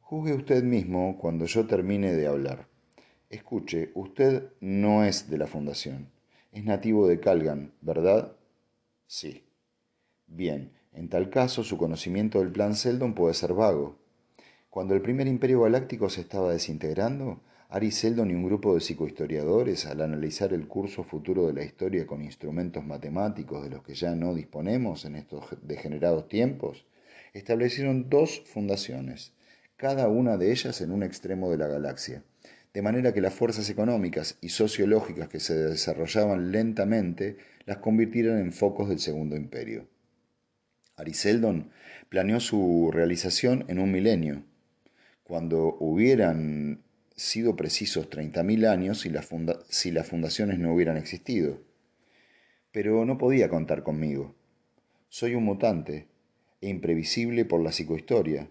Juzgue 0.00 0.32
usted 0.32 0.64
mismo 0.64 1.18
cuando 1.18 1.44
yo 1.44 1.66
termine 1.66 2.14
de 2.14 2.26
hablar. 2.26 2.66
Escuche, 3.28 3.90
usted 3.94 4.54
no 4.62 5.04
es 5.04 5.28
de 5.28 5.36
la 5.36 5.46
fundación. 5.46 6.08
Es 6.50 6.64
nativo 6.64 7.06
de 7.06 7.20
Calgan, 7.20 7.74
¿verdad? 7.82 8.38
Sí. 9.06 9.44
Bien, 10.26 10.72
en 10.94 11.10
tal 11.10 11.28
caso 11.28 11.62
su 11.62 11.76
conocimiento 11.76 12.38
del 12.38 12.50
plan 12.50 12.74
Seldon 12.74 13.12
puede 13.12 13.34
ser 13.34 13.52
vago. 13.52 13.98
Cuando 14.70 14.94
el 14.94 15.02
primer 15.02 15.26
imperio 15.26 15.60
galáctico 15.60 16.08
se 16.08 16.22
estaba 16.22 16.52
desintegrando, 16.52 17.42
Ari 17.70 17.90
Seldon 17.90 18.30
y 18.30 18.34
un 18.34 18.44
grupo 18.44 18.72
de 18.72 18.80
psicohistoriadores, 18.80 19.84
al 19.84 20.00
analizar 20.00 20.54
el 20.54 20.66
curso 20.66 21.04
futuro 21.04 21.46
de 21.46 21.52
la 21.52 21.64
historia 21.64 22.06
con 22.06 22.22
instrumentos 22.22 22.82
matemáticos 22.82 23.62
de 23.62 23.68
los 23.68 23.82
que 23.82 23.94
ya 23.94 24.14
no 24.14 24.34
disponemos 24.34 25.04
en 25.04 25.16
estos 25.16 25.44
degenerados 25.60 26.28
tiempos, 26.28 26.86
establecieron 27.34 28.08
dos 28.08 28.40
fundaciones, 28.46 29.34
cada 29.76 30.08
una 30.08 30.38
de 30.38 30.50
ellas 30.50 30.80
en 30.80 30.92
un 30.92 31.02
extremo 31.02 31.50
de 31.50 31.58
la 31.58 31.66
galaxia, 31.66 32.22
de 32.72 32.80
manera 32.80 33.12
que 33.12 33.20
las 33.20 33.34
fuerzas 33.34 33.68
económicas 33.68 34.38
y 34.40 34.48
sociológicas 34.48 35.28
que 35.28 35.38
se 35.38 35.54
desarrollaban 35.54 36.50
lentamente 36.50 37.36
las 37.66 37.76
convirtieran 37.78 38.38
en 38.38 38.54
focos 38.54 38.88
del 38.88 38.98
Segundo 38.98 39.36
Imperio. 39.36 39.86
Ariseldon 40.96 41.70
planeó 42.08 42.40
su 42.40 42.88
realización 42.90 43.66
en 43.68 43.78
un 43.78 43.92
milenio, 43.92 44.42
cuando 45.22 45.76
hubieran 45.80 46.87
sido 47.18 47.56
precisos 47.56 48.08
30.000 48.08 48.66
años 48.66 49.00
si, 49.00 49.10
si 49.68 49.90
las 49.90 50.06
fundaciones 50.06 50.58
no 50.58 50.72
hubieran 50.72 50.96
existido. 50.96 51.60
Pero 52.70 53.04
no 53.04 53.18
podía 53.18 53.48
contar 53.48 53.82
conmigo. 53.82 54.34
Soy 55.08 55.34
un 55.34 55.44
mutante 55.44 56.06
e 56.60 56.68
imprevisible 56.68 57.44
por 57.44 57.60
la 57.60 57.72
psicohistoria, 57.72 58.48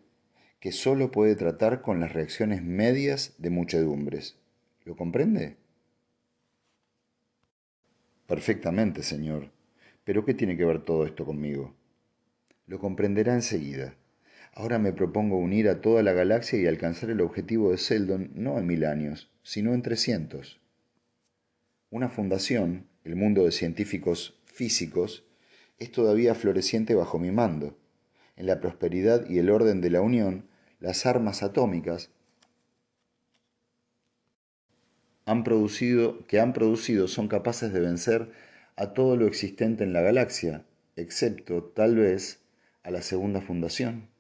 que 0.60 0.72
solo 0.72 1.12
puede 1.12 1.36
tratar 1.36 1.82
con 1.82 2.00
las 2.00 2.14
reacciones 2.14 2.62
medias 2.62 3.36
de 3.38 3.50
muchedumbres. 3.52 4.38
¿Lo 4.84 4.96
comprende? 4.96 5.56
Perfectamente, 8.26 9.02
señor. 9.02 9.50
Pero 10.04 10.26
¿qué 10.26 10.34
tiene 10.34 10.58
que 10.58 10.66
ver 10.66 10.84
todo 10.84 11.06
esto 11.06 11.26
conmigo? 11.26 11.74
Lo 12.66 12.80
comprenderá 12.80 13.34
enseguida. 13.34 13.96
Ahora 14.60 14.80
me 14.80 14.92
propongo 14.92 15.38
unir 15.38 15.70
a 15.70 15.82
toda 15.82 16.02
la 16.02 16.14
galaxia 16.14 16.60
y 16.60 16.66
alcanzar 16.66 17.12
el 17.12 17.22
objetivo 17.22 17.70
de 17.70 17.78
Seldon 17.78 18.32
no 18.34 18.58
en 18.58 18.66
mil 18.66 18.86
años, 18.86 19.30
sino 19.44 19.76
en 19.76 19.84
trescientos. 19.84 20.60
Una 21.92 22.10
fundación, 22.10 22.88
el 23.04 23.16
mundo 23.16 23.46
de 23.46 23.52
científicos 23.52 24.42
físicos, 24.46 25.24
es 25.78 25.92
todavía 25.92 26.34
floreciente 26.34 26.96
bajo 26.96 27.20
mi 27.20 27.30
mando. 27.30 27.78
En 28.36 28.48
la 28.48 28.60
prosperidad 28.60 29.30
y 29.30 29.38
el 29.38 29.52
orden 29.52 29.80
de 29.80 29.92
la 29.92 30.02
Unión, 30.02 30.48
las 30.80 31.06
armas 31.06 31.44
atómicas 31.44 32.10
han 35.26 35.44
producido, 35.44 36.26
que 36.26 36.40
han 36.40 36.54
producido 36.54 37.08
son 37.08 37.28
capaces 37.28 37.72
de 37.72 37.80
vencer 37.80 38.32
a 38.76 38.94
todo 38.94 39.18
lo 39.18 39.28
existente 39.28 39.84
en 39.84 39.94
la 39.94 40.02
galaxia, 40.02 40.66
excepto, 40.96 41.64
tal 41.64 41.98
vez, 41.98 42.40
a 42.82 42.90
la 42.90 43.04
segunda 43.04 43.40
fundación. 43.40 44.17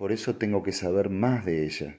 Por 0.00 0.12
eso 0.12 0.36
tengo 0.36 0.62
que 0.62 0.72
saber 0.72 1.10
más 1.10 1.44
de 1.44 1.66
ella. 1.66 1.98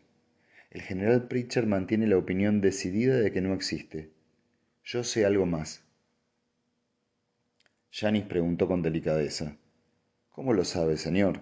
El 0.71 0.81
general 0.81 1.27
Pritchard 1.27 1.67
mantiene 1.67 2.07
la 2.07 2.17
opinión 2.17 2.59
decidida 2.59 3.15
de 3.15 3.31
que 3.31 3.41
no 3.41 3.53
existe. 3.53 4.09
Yo 4.83 5.03
sé 5.03 5.23
algo 5.23 5.45
más. 5.45 5.83
Janis 7.91 8.23
preguntó 8.23 8.67
con 8.67 8.81
delicadeza. 8.81 9.55
¿Cómo 10.31 10.53
lo 10.53 10.65
sabe, 10.65 10.97
señor? 10.97 11.41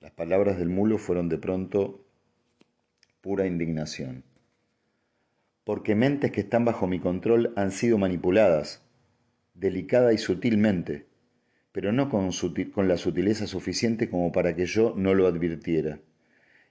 Las 0.00 0.12
palabras 0.12 0.58
del 0.58 0.68
mulo 0.68 0.98
fueron 0.98 1.30
de 1.30 1.38
pronto 1.38 2.04
pura 3.22 3.46
indignación. 3.46 4.22
Porque 5.64 5.94
mentes 5.94 6.30
que 6.30 6.42
están 6.42 6.66
bajo 6.66 6.86
mi 6.86 7.00
control 7.00 7.54
han 7.56 7.72
sido 7.72 7.96
manipuladas, 7.96 8.82
delicada 9.54 10.12
y 10.12 10.18
sutilmente, 10.18 11.06
pero 11.74 11.90
no 11.90 12.08
con, 12.08 12.30
la 12.86 12.96
sutileza 12.96 13.48
suficiente 13.48 14.08
como 14.08 14.30
para 14.30 14.54
que 14.54 14.64
yo 14.64 14.94
no 14.96 15.12
lo 15.12 15.26
advirtiera. 15.26 15.98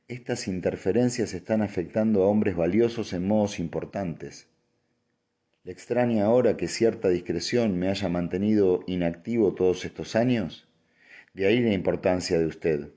Estas 0.08 0.48
interferencias 0.48 1.34
están 1.34 1.62
afectando 1.62 2.24
a 2.24 2.28
hombres 2.28 2.56
valiosos 2.56 3.12
en 3.12 3.28
modos 3.28 3.60
importantes. 3.60 4.48
¿Le 5.66 5.74
extraña 5.74 6.24
ahora 6.24 6.56
que 6.56 6.70
cierta 6.70 7.10
discreción 7.10 7.78
me 7.78 7.90
haya 7.90 8.08
mantenido 8.08 8.86
inactivo 8.88 9.54
todos 9.54 9.84
estos 9.84 10.16
años? 10.16 10.70
De 11.34 11.48
ahí 11.48 11.60
la 11.60 11.74
importancia 11.74 12.40
de 12.40 12.46
usted. 12.46 12.88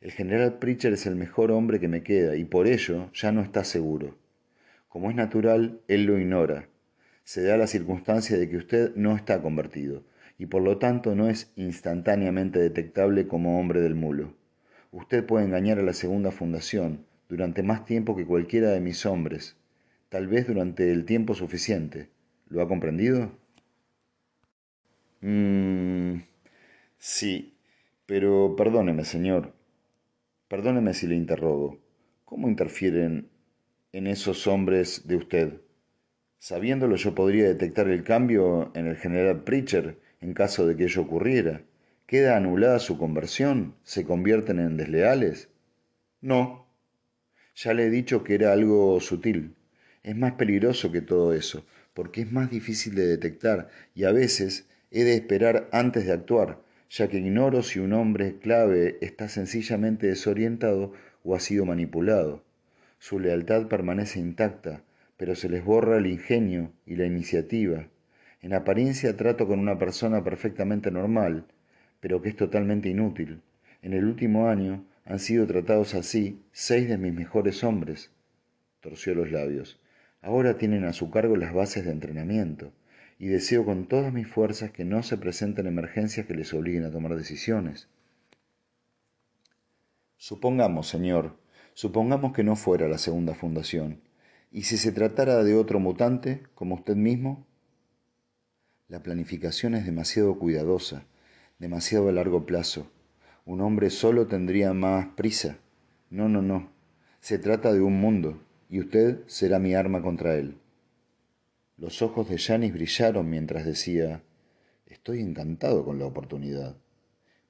El 0.00 0.12
general 0.12 0.60
Pritchard 0.60 0.92
es 0.92 1.06
el 1.06 1.16
mejor 1.16 1.50
hombre 1.50 1.80
que 1.80 1.88
me 1.88 2.04
queda 2.04 2.36
y 2.36 2.44
por 2.44 2.68
ello 2.68 3.10
ya 3.12 3.32
no 3.32 3.42
está 3.42 3.64
seguro. 3.64 4.16
Como 4.88 5.10
es 5.10 5.16
natural, 5.16 5.80
él 5.88 6.04
lo 6.04 6.16
ignora. 6.16 6.68
Se 7.24 7.42
da 7.42 7.56
la 7.56 7.66
circunstancia 7.66 8.38
de 8.38 8.48
que 8.48 8.56
usted 8.56 8.94
no 8.94 9.16
está 9.16 9.42
convertido 9.42 10.04
y 10.38 10.46
por 10.46 10.62
lo 10.62 10.78
tanto 10.78 11.14
no 11.16 11.28
es 11.28 11.52
instantáneamente 11.56 12.60
detectable 12.60 13.26
como 13.26 13.58
hombre 13.58 13.80
del 13.80 13.96
mulo. 13.96 14.34
Usted 14.92 15.26
puede 15.26 15.44
engañar 15.44 15.78
a 15.78 15.82
la 15.82 15.92
segunda 15.92 16.30
fundación 16.30 17.04
durante 17.28 17.62
más 17.62 17.84
tiempo 17.84 18.16
que 18.16 18.24
cualquiera 18.24 18.70
de 18.70 18.80
mis 18.80 19.04
hombres, 19.04 19.56
tal 20.08 20.28
vez 20.28 20.46
durante 20.46 20.90
el 20.92 21.04
tiempo 21.04 21.34
suficiente. 21.34 22.08
¿Lo 22.48 22.62
ha 22.62 22.68
comprendido? 22.68 23.32
Mmm. 25.20 26.20
Sí, 26.96 27.54
pero 28.06 28.54
perdóneme, 28.56 29.04
señor. 29.04 29.52
Perdóneme 30.48 30.94
si 30.94 31.06
le 31.06 31.16
interrogo. 31.16 31.78
¿Cómo 32.24 32.48
interfieren 32.48 33.28
en 33.92 34.06
esos 34.06 34.46
hombres 34.46 35.06
de 35.06 35.16
usted? 35.16 35.60
Sabiéndolo 36.38 36.96
yo 36.96 37.14
podría 37.14 37.44
detectar 37.44 37.88
el 37.88 38.04
cambio 38.04 38.70
en 38.74 38.86
el 38.86 38.96
general 38.96 39.42
Pritchard 39.42 39.96
en 40.20 40.34
caso 40.34 40.66
de 40.66 40.76
que 40.76 40.84
ello 40.84 41.02
ocurriera? 41.02 41.62
¿Queda 42.06 42.36
anulada 42.36 42.78
su 42.78 42.96
conversión? 42.96 43.74
¿Se 43.84 44.04
convierten 44.04 44.58
en 44.58 44.76
desleales? 44.76 45.50
No. 46.20 46.66
Ya 47.54 47.74
le 47.74 47.86
he 47.86 47.90
dicho 47.90 48.24
que 48.24 48.34
era 48.34 48.52
algo 48.52 48.98
sutil. 49.00 49.54
Es 50.02 50.16
más 50.16 50.32
peligroso 50.32 50.90
que 50.90 51.02
todo 51.02 51.34
eso, 51.34 51.66
porque 51.92 52.22
es 52.22 52.32
más 52.32 52.50
difícil 52.50 52.94
de 52.94 53.06
detectar 53.06 53.68
y 53.94 54.04
a 54.04 54.12
veces 54.12 54.68
he 54.90 55.04
de 55.04 55.14
esperar 55.14 55.68
antes 55.72 56.06
de 56.06 56.12
actuar, 56.12 56.62
ya 56.88 57.08
que 57.08 57.18
ignoro 57.18 57.62
si 57.62 57.78
un 57.78 57.92
hombre 57.92 58.38
clave 58.38 58.96
está 59.00 59.28
sencillamente 59.28 60.06
desorientado 60.06 60.92
o 61.24 61.34
ha 61.34 61.40
sido 61.40 61.66
manipulado. 61.66 62.42
Su 62.98 63.20
lealtad 63.20 63.68
permanece 63.68 64.18
intacta, 64.18 64.82
pero 65.16 65.34
se 65.34 65.48
les 65.48 65.64
borra 65.64 65.98
el 65.98 66.06
ingenio 66.06 66.72
y 66.86 66.96
la 66.96 67.04
iniciativa. 67.04 67.88
En 68.40 68.54
apariencia 68.54 69.16
trato 69.16 69.46
con 69.46 69.58
una 69.58 69.78
persona 69.78 70.22
perfectamente 70.22 70.90
normal, 70.90 71.46
pero 72.00 72.22
que 72.22 72.28
es 72.28 72.36
totalmente 72.36 72.88
inútil. 72.88 73.42
En 73.82 73.92
el 73.92 74.04
último 74.04 74.48
año 74.48 74.84
han 75.04 75.18
sido 75.18 75.46
tratados 75.46 75.94
así 75.94 76.42
seis 76.52 76.88
de 76.88 76.98
mis 76.98 77.12
mejores 77.12 77.64
hombres. 77.64 78.12
Torció 78.80 79.14
los 79.14 79.32
labios. 79.32 79.80
Ahora 80.22 80.58
tienen 80.58 80.84
a 80.84 80.92
su 80.92 81.10
cargo 81.10 81.36
las 81.36 81.52
bases 81.52 81.84
de 81.84 81.92
entrenamiento, 81.92 82.72
y 83.18 83.26
deseo 83.26 83.64
con 83.64 83.86
todas 83.86 84.12
mis 84.12 84.28
fuerzas 84.28 84.70
que 84.70 84.84
no 84.84 85.02
se 85.02 85.16
presenten 85.16 85.66
emergencias 85.66 86.26
que 86.26 86.34
les 86.34 86.54
obliguen 86.54 86.84
a 86.84 86.90
tomar 86.90 87.16
decisiones. 87.16 87.88
Supongamos, 90.16 90.88
señor, 90.88 91.36
supongamos 91.74 92.32
que 92.32 92.44
no 92.44 92.54
fuera 92.54 92.88
la 92.88 92.98
segunda 92.98 93.34
fundación, 93.34 94.00
y 94.52 94.62
si 94.62 94.76
se 94.76 94.92
tratara 94.92 95.42
de 95.42 95.54
otro 95.54 95.80
mutante, 95.80 96.42
como 96.54 96.76
usted 96.76 96.94
mismo, 96.94 97.46
la 98.88 99.02
planificación 99.02 99.74
es 99.74 99.84
demasiado 99.84 100.38
cuidadosa, 100.38 101.04
demasiado 101.58 102.08
a 102.08 102.12
largo 102.12 102.46
plazo. 102.46 102.90
Un 103.44 103.60
hombre 103.60 103.90
solo 103.90 104.26
tendría 104.26 104.72
más 104.72 105.08
prisa. 105.14 105.58
No, 106.08 106.28
no, 106.28 106.40
no. 106.40 106.70
Se 107.20 107.38
trata 107.38 107.72
de 107.72 107.82
un 107.82 108.00
mundo, 108.00 108.40
y 108.70 108.80
usted 108.80 109.20
será 109.26 109.58
mi 109.58 109.74
arma 109.74 110.00
contra 110.00 110.36
él. 110.36 110.56
Los 111.76 112.00
ojos 112.00 112.30
de 112.30 112.38
Janis 112.38 112.72
brillaron 112.72 113.28
mientras 113.28 113.66
decía, 113.66 114.22
Estoy 114.86 115.20
encantado 115.20 115.84
con 115.84 115.98
la 115.98 116.06
oportunidad. 116.06 116.76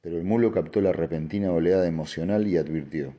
Pero 0.00 0.18
el 0.18 0.24
mulo 0.24 0.52
captó 0.52 0.80
la 0.80 0.92
repentina 0.92 1.52
oleada 1.52 1.86
emocional 1.86 2.48
y 2.48 2.56
advirtió, 2.56 3.14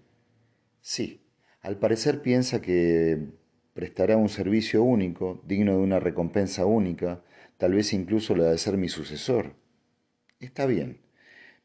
Sí, 0.81 1.21
al 1.61 1.77
parecer 1.77 2.21
piensa 2.21 2.61
que 2.61 3.29
prestará 3.73 4.17
un 4.17 4.27
servicio 4.27 4.83
único, 4.83 5.41
digno 5.45 5.73
de 5.73 5.83
una 5.83 5.99
recompensa 5.99 6.65
única, 6.65 7.21
tal 7.59 7.73
vez 7.73 7.91
incluso 7.91 8.35
la 8.37 8.45
de 8.45 8.57
ser 8.57 8.77
mi 8.77 8.87
sucesor. 8.87 9.53
Está 10.39 10.65
bien, 10.65 11.01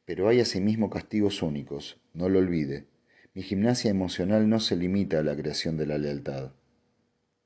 pero 0.04 0.28
hay 0.28 0.40
asimismo 0.40 0.90
castigos 0.90 1.40
únicos, 1.40 1.98
no 2.12 2.28
lo 2.28 2.40
olvide. 2.40 2.88
Mi 3.33 3.42
gimnasia 3.42 3.92
emocional 3.92 4.48
no 4.48 4.59
se 4.59 4.74
limita 4.74 5.20
a 5.20 5.22
la 5.22 5.37
creación 5.37 5.76
de 5.76 5.87
la 5.87 5.96
lealtad. 5.96 6.52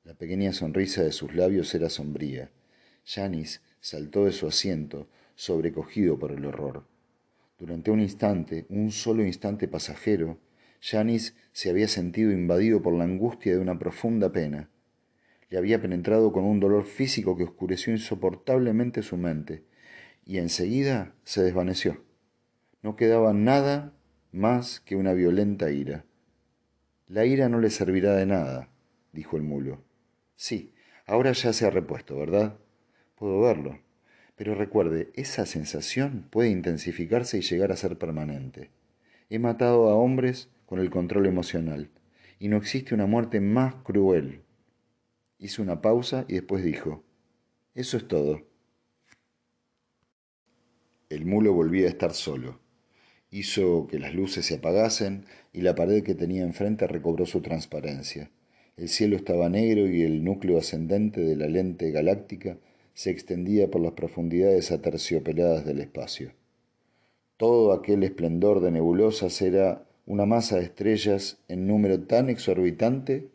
La 0.03 0.15
pequeña 0.15 0.51
sonrisa 0.51 1.03
de 1.03 1.11
sus 1.11 1.35
labios 1.35 1.73
era 1.75 1.89
sombría. 1.89 2.49
Janis 3.05 3.61
saltó 3.81 4.25
de 4.25 4.31
su 4.31 4.47
asiento, 4.47 5.07
sobrecogido 5.35 6.17
por 6.17 6.31
el 6.31 6.43
horror. 6.43 6.87
Durante 7.59 7.91
un 7.91 7.99
instante, 7.99 8.65
un 8.69 8.91
solo 8.91 9.23
instante 9.23 9.67
pasajero, 9.67 10.39
Janis 10.81 11.35
se 11.51 11.69
había 11.69 11.87
sentido 11.87 12.31
invadido 12.31 12.81
por 12.81 12.95
la 12.95 13.03
angustia 13.03 13.51
de 13.51 13.59
una 13.59 13.77
profunda 13.77 14.31
pena 14.31 14.69
le 15.49 15.57
había 15.57 15.81
penetrado 15.81 16.31
con 16.31 16.43
un 16.43 16.59
dolor 16.59 16.85
físico 16.85 17.35
que 17.35 17.43
oscureció 17.43 17.91
insoportablemente 17.91 19.01
su 19.01 19.17
mente, 19.17 19.63
y 20.25 20.37
enseguida 20.37 21.13
se 21.23 21.41
desvaneció. 21.41 22.03
No 22.83 22.95
quedaba 22.95 23.33
nada 23.33 23.93
más 24.31 24.79
que 24.79 24.95
una 24.95 25.13
violenta 25.13 25.71
ira. 25.71 26.05
La 27.07 27.25
ira 27.25 27.49
no 27.49 27.59
le 27.59 27.71
servirá 27.71 28.15
de 28.15 28.27
nada, 28.27 28.69
dijo 29.11 29.37
el 29.37 29.43
mulo. 29.43 29.83
Sí, 30.35 30.73
ahora 31.07 31.31
ya 31.31 31.51
se 31.51 31.65
ha 31.65 31.71
repuesto, 31.71 32.15
¿verdad? 32.15 32.57
Puedo 33.15 33.41
verlo. 33.41 33.79
Pero 34.35 34.53
recuerde, 34.53 35.09
esa 35.15 35.45
sensación 35.45 36.27
puede 36.29 36.49
intensificarse 36.49 37.39
y 37.39 37.41
llegar 37.41 37.71
a 37.71 37.75
ser 37.75 37.97
permanente. 37.97 38.69
He 39.29 39.39
matado 39.39 39.89
a 39.89 39.95
hombres 39.95 40.49
con 40.67 40.79
el 40.79 40.91
control 40.91 41.25
emocional, 41.25 41.89
y 42.37 42.47
no 42.47 42.57
existe 42.57 42.93
una 42.93 43.07
muerte 43.07 43.41
más 43.41 43.75
cruel 43.83 44.43
Hizo 45.39 45.61
una 45.61 45.81
pausa 45.81 46.25
y 46.27 46.33
después 46.33 46.63
dijo, 46.63 47.01
Eso 47.73 47.95
es 47.95 48.07
todo. 48.07 48.41
El 51.09 51.25
mulo 51.25 51.53
volvía 51.53 51.85
a 51.85 51.89
estar 51.89 52.13
solo. 52.13 52.59
Hizo 53.31 53.87
que 53.87 53.99
las 53.99 54.13
luces 54.13 54.45
se 54.45 54.55
apagasen 54.55 55.25
y 55.53 55.61
la 55.61 55.75
pared 55.75 56.03
que 56.03 56.13
tenía 56.13 56.43
enfrente 56.43 56.87
recobró 56.87 57.25
su 57.25 57.41
transparencia. 57.41 58.29
El 58.75 58.89
cielo 58.89 59.15
estaba 59.15 59.47
negro 59.49 59.87
y 59.87 60.01
el 60.01 60.25
núcleo 60.25 60.57
ascendente 60.57 61.21
de 61.21 61.37
la 61.37 61.47
lente 61.47 61.89
galáctica 61.91 62.57
se 62.93 63.09
extendía 63.09 63.71
por 63.71 63.81
las 63.81 63.93
profundidades 63.93 64.71
aterciopeladas 64.71 65.63
del 65.63 65.79
espacio. 65.79 66.33
Todo 67.37 67.71
aquel 67.71 68.03
esplendor 68.03 68.59
de 68.59 68.71
nebulosas 68.71 69.41
era 69.41 69.85
una 70.05 70.25
masa 70.25 70.57
de 70.57 70.63
estrellas 70.63 71.37
en 71.47 71.65
número 71.65 72.01
tan 72.01 72.29
exorbitante 72.29 73.29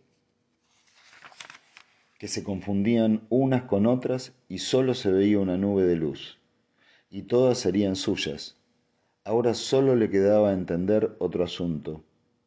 que 2.25 2.29
se 2.29 2.43
confundían 2.43 3.27
unas 3.29 3.64
con 3.64 3.85
otras 3.85 4.33
y 4.49 4.57
sólo 4.57 4.95
se 4.95 5.12
veía 5.12 5.39
una 5.41 5.59
nube 5.59 5.83
de 5.83 5.95
luz. 5.95 6.39
Y 7.11 7.25
todas 7.25 7.59
serían 7.59 7.97
suyas, 7.97 8.57
Ahora 9.25 9.53
solo 9.53 9.95
le 9.95 10.09
quedaba 10.09 10.55
entender 10.55 11.16
otro 11.18 11.45
asunto 11.45 12.03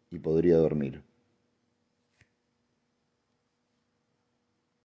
y 0.10 0.18
podría 0.18 0.58
dormir. 0.58 1.04